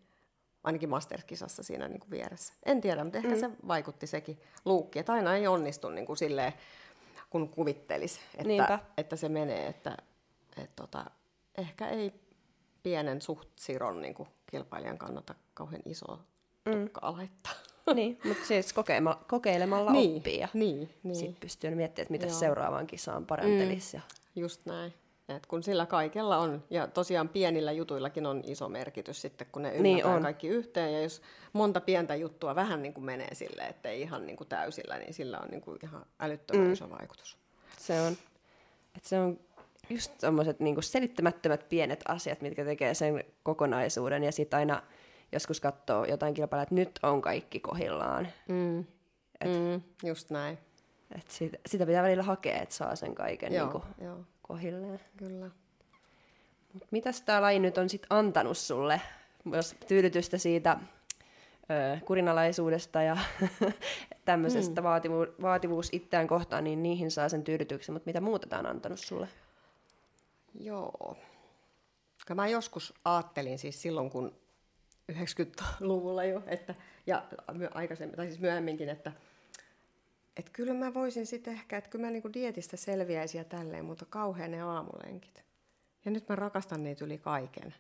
[0.64, 2.54] ainakin masterkisassa siinä niin kuin vieressä.
[2.66, 3.40] En tiedä, mutta ehkä mm.
[3.40, 6.54] se vaikutti sekin luukki, että aina ei onnistu niin kuin silleen,
[7.30, 9.98] kun kuvittelisi, että, että se menee, että
[10.60, 11.06] et tota,
[11.58, 12.14] ehkä ei
[12.84, 16.20] pienen suht siron niin kuin kilpailijan kannata kauhean isoa
[16.66, 16.84] mm.
[16.86, 17.54] tukkaa laittaa.
[17.96, 21.16] Niin, mutta siis kokeilemalla, kokeilemalla niin, oppii ja niin, niin.
[21.16, 22.40] sitten pystyy miettimään, että mitä Joo.
[22.40, 23.98] seuraavaan kisaan parantelisi.
[23.98, 24.42] Mm, ja...
[24.42, 24.94] Just näin.
[25.36, 29.72] Et kun sillä kaikella on, ja tosiaan pienillä jutuillakin on iso merkitys sitten, kun ne
[29.72, 30.22] niin on.
[30.22, 31.22] kaikki yhteen, ja jos
[31.54, 35.40] monta pientä juttua vähän niin kuin menee sille, ettei ihan niin kuin täysillä, niin sillä
[35.40, 36.74] on niin kuin ihan älyttömän mm.
[36.74, 37.38] iso vaikutus.
[37.78, 38.14] Se on,
[38.98, 39.40] että se on
[39.90, 44.84] just semmoiset niin selittämättömät pienet asiat, mitkä tekee sen kokonaisuuden, ja sitten aina
[45.32, 48.28] joskus katsoo jotain kilpailua, että nyt on kaikki kohillaan.
[48.48, 48.80] Mm.
[49.42, 50.58] Et, mm, just näin.
[51.16, 54.18] Et sitä, sitä pitää välillä hakea, että saa sen kaiken joo, niin kuin, joo.
[54.42, 55.00] kohilleen.
[55.18, 55.50] Kyllä.
[56.74, 59.02] Mut mitäs tämä laji nyt on sitten antanut sulle?
[59.54, 60.78] Jos tyydytystä siitä
[61.72, 63.18] ö, kurinalaisuudesta ja
[64.26, 64.86] tämmöisestä mm.
[64.86, 67.96] vaativu- vaativuus itseään kohtaan, niin niihin saa sen tyydytyksen.
[67.96, 69.28] Mutta mitä muuta tämä on antanut sulle?
[70.60, 71.18] Joo.
[72.36, 74.36] Mä joskus ajattelin siis silloin, kun
[75.12, 76.76] 90-luvulla jo, että,
[77.08, 77.24] ja
[77.74, 79.12] aikaisemmin, tai siis myöhemminkin, että,
[80.38, 84.06] että kyllä mä voisin sitten ehkä, että kyllä mä niinku dietistä selviäisin ja tälleen, mutta
[84.06, 85.44] kauhean ne aamulenkit.
[86.06, 87.76] Ja nyt mä rakastan niitä yli kaiken.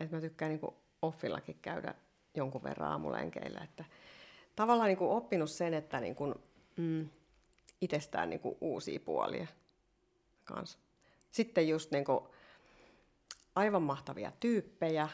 [0.00, 1.94] Että mä tykkään niinku offillakin käydä
[2.34, 3.60] jonkun verran aamulenkeillä.
[3.60, 3.84] Että
[4.56, 6.34] tavallaan niinku oppinut sen, että niinku,
[6.76, 7.08] mm,
[7.80, 9.46] itsestään niinku uusia puolia
[10.44, 10.78] kanssa.
[11.30, 12.34] Sitten just niinku
[13.54, 15.08] aivan mahtavia tyyppejä,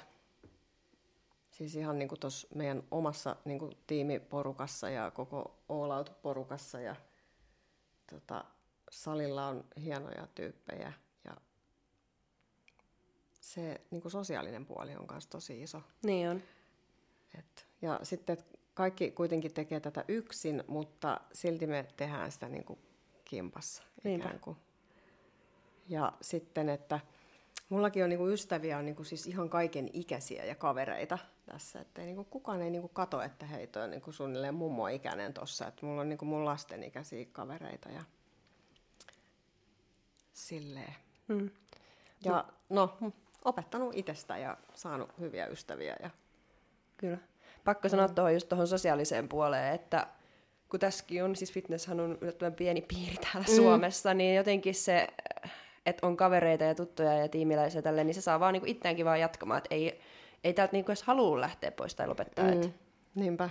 [1.55, 6.97] Siis ihan niin kuin tuossa meidän omassa niin kuin tiimiporukassa ja koko All Out-porukassa ja
[8.11, 8.45] tota,
[8.91, 10.93] salilla on hienoja tyyppejä
[11.25, 11.37] ja
[13.41, 15.83] se niin kuin sosiaalinen puoli on myös tosi iso.
[16.03, 16.43] Niin on.
[17.39, 18.39] Et, ja sitten
[18.75, 22.79] kaikki kuitenkin tekee tätä yksin, mutta silti me tehdään sitä niin kuin
[23.25, 24.57] kimpassa ikään kuin.
[25.89, 27.01] Ja sitten, että
[27.69, 31.81] mullakin on niin kuin ystäviä on niin kuin siis ihan kaiken ikäisiä ja kavereita tässä.
[31.81, 34.15] Että ei, niin kuin, kukaan ei niin kuin kato, että hei, toi on niin kuin
[34.15, 35.67] suunnilleen mummo-ikäinen tuossa.
[35.67, 38.03] Että mulla on niin kuin mun lasten ikäisiä kavereita ja
[40.33, 40.95] silleen.
[41.29, 41.51] Mm.
[42.25, 42.99] Ja no,
[43.45, 45.97] opettanut itsestä ja saanut hyviä ystäviä.
[46.03, 46.11] Ja...
[46.97, 47.19] Kyllä.
[47.65, 48.15] Pakko sanoa mm.
[48.15, 50.07] tuohon just tuohon sosiaaliseen puoleen, että
[50.69, 53.55] kun tässäkin on, siis fitnesshan on yllättävän pieni piiri täällä mm.
[53.55, 55.09] Suomessa, niin jotenkin se,
[55.87, 59.21] että on kavereita ja tuttuja ja tiimiläisiä tälleen, niin se saa vaan niinku itseäänkin vaan
[59.21, 60.01] jatkamaan, että ei,
[60.45, 62.45] ei täältä niinku edes halua lähteä pois tai lopettaa.
[62.45, 62.71] Mm, et
[63.15, 63.51] niinpä.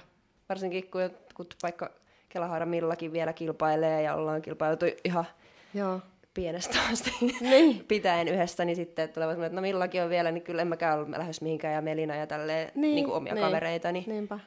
[0.50, 1.90] Varsinkin kun jotkut vaikka
[2.30, 5.26] Kelahaara Millakin vielä kilpailee ja ollaan kilpailtu ihan
[5.74, 6.00] Joo.
[6.34, 7.12] pienestä asti
[7.42, 7.86] niin.
[7.88, 11.18] pitäen yhdessä, niin sitten tulevat että no Millakin on vielä, niin kyllä en mäkään ole
[11.18, 13.46] lähes mihinkään ja Melina ja tälleen niin, niin kuin omia niin.
[13.46, 14.04] kavereitani.
[14.08, 14.40] Niinpä.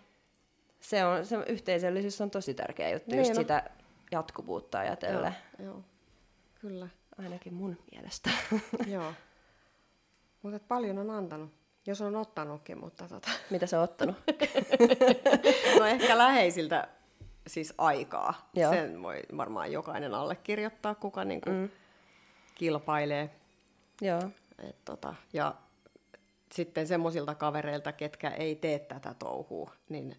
[0.81, 3.35] Se, on, se yhteisöllisyys on tosi tärkeä juttu, niin, just no.
[3.35, 3.63] sitä
[4.13, 5.37] jatkuvuutta ajatellen.
[5.59, 5.83] Joo, joo.
[6.61, 6.89] kyllä.
[7.19, 8.31] Ainakin mun mielestä.
[8.95, 9.13] joo.
[10.43, 11.51] Mutta paljon on antanut.
[11.87, 13.31] Jos on ottanutkin, mutta tota...
[13.51, 14.17] Mitä se on ottanut?
[15.79, 16.89] no ehkä läheisiltä
[17.47, 18.51] siis aikaa.
[18.55, 18.73] Joo.
[18.73, 21.69] Sen voi varmaan jokainen allekirjoittaa, kuka niin kuin mm.
[22.55, 23.31] kilpailee.
[24.01, 24.23] Joo.
[24.59, 25.55] Et tota, ja
[26.53, 30.17] sitten semmoisilta kavereilta, ketkä ei tee tätä touhua, niin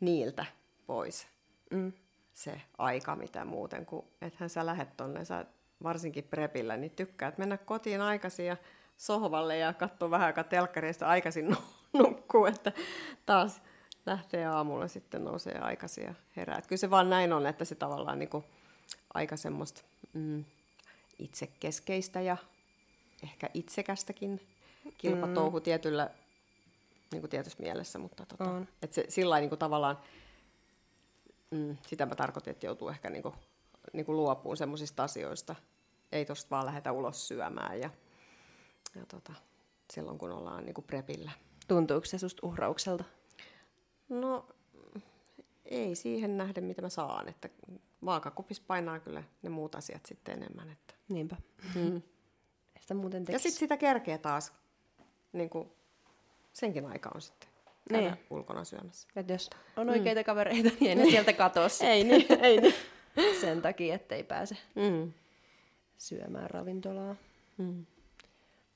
[0.00, 0.46] niiltä
[0.86, 1.28] pois
[1.70, 1.92] mm.
[2.34, 5.44] se aika, mitä muuten, kun ethän sä lähet tonne, sä
[5.82, 8.56] varsinkin prepillä, niin tykkäät mennä kotiin aikaisin ja
[8.96, 11.56] sohvalle ja katsoa vähän aikaa telkkarista aikaisin
[11.98, 12.72] nukkuu, että
[13.26, 13.62] taas
[14.06, 16.62] lähtee aamulla sitten nousee aikaisin ja herää.
[16.62, 18.44] Kyllä se vaan näin on, että se tavallaan niin kuin
[19.14, 20.44] aika semmoista mm,
[21.18, 22.36] itsekeskeistä ja
[23.22, 24.40] ehkä itsekästäkin
[24.98, 25.62] kilpatouhu mm.
[25.62, 26.10] tietyllä
[27.12, 28.68] niin kuin tietyssä mielessä, mutta tota, on.
[28.82, 29.98] että se sillä niin kuin tavallaan,
[31.50, 33.34] mm, sitä mä tarkoitin, että joutuu ehkä niin kuin,
[33.92, 35.54] niin kuin luopuun semmoisista asioista.
[36.12, 37.90] Ei tosta vaan lähdetä ulos syömään ja,
[38.94, 39.32] ja tota,
[39.92, 41.30] silloin kun ollaan niin kuin prepillä.
[41.68, 43.04] Tuntuuko se susta uhraukselta?
[44.08, 44.46] No
[45.64, 47.28] ei siihen nähden, mitä mä saan.
[47.28, 47.48] Että
[48.04, 50.70] vaakakupissa painaa kyllä ne muut asiat sitten enemmän.
[50.70, 50.94] Että.
[51.08, 51.36] Niinpä.
[51.74, 52.02] Mm.
[52.80, 54.52] Sitä muuten Ja sitten sitä kerkeä taas.
[55.32, 55.72] Niin kuin
[56.52, 57.48] senkin aika on sitten
[57.90, 58.16] niin.
[58.30, 59.08] ulkona syömässä.
[59.16, 60.24] Et jos on oikeita mm.
[60.24, 62.74] kavereita, niin ei ne sieltä katoa Ei niin, ei niin.
[63.40, 65.12] Sen takia, ettei pääse mm.
[65.98, 67.16] syömään ravintolaa.
[67.58, 67.86] Mm.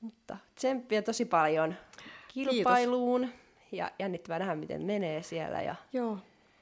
[0.01, 1.75] Mutta tsemppiä tosi paljon
[2.27, 3.21] kilpailuun.
[3.21, 3.39] Kiitos.
[3.71, 5.61] Ja jännittävää nähdä, miten menee siellä.
[5.61, 6.17] Ja Joo,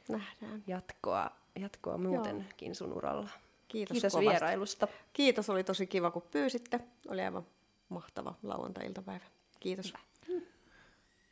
[0.09, 0.63] nähdään.
[0.67, 2.73] Jatkoa, jatkoa muutenkin Joo.
[2.75, 3.29] sun uralla.
[3.67, 4.87] Kiitos, Kiitos vierailusta.
[5.13, 6.79] Kiitos, oli tosi kiva kun pyysitte.
[7.07, 7.45] Oli aivan
[7.89, 9.25] mahtava lauantai-iltapäivä.
[9.59, 9.93] Kiitos.
[10.27, 10.41] Hyvä.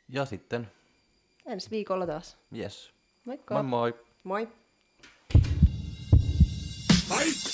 [0.08, 0.70] Ja sitten?
[1.46, 2.36] Ensi viikolla taas.
[2.56, 2.92] Yes.
[3.24, 3.54] Moikka.
[3.54, 3.94] Moi moi.
[4.24, 4.48] Moi.
[7.10, 7.49] はい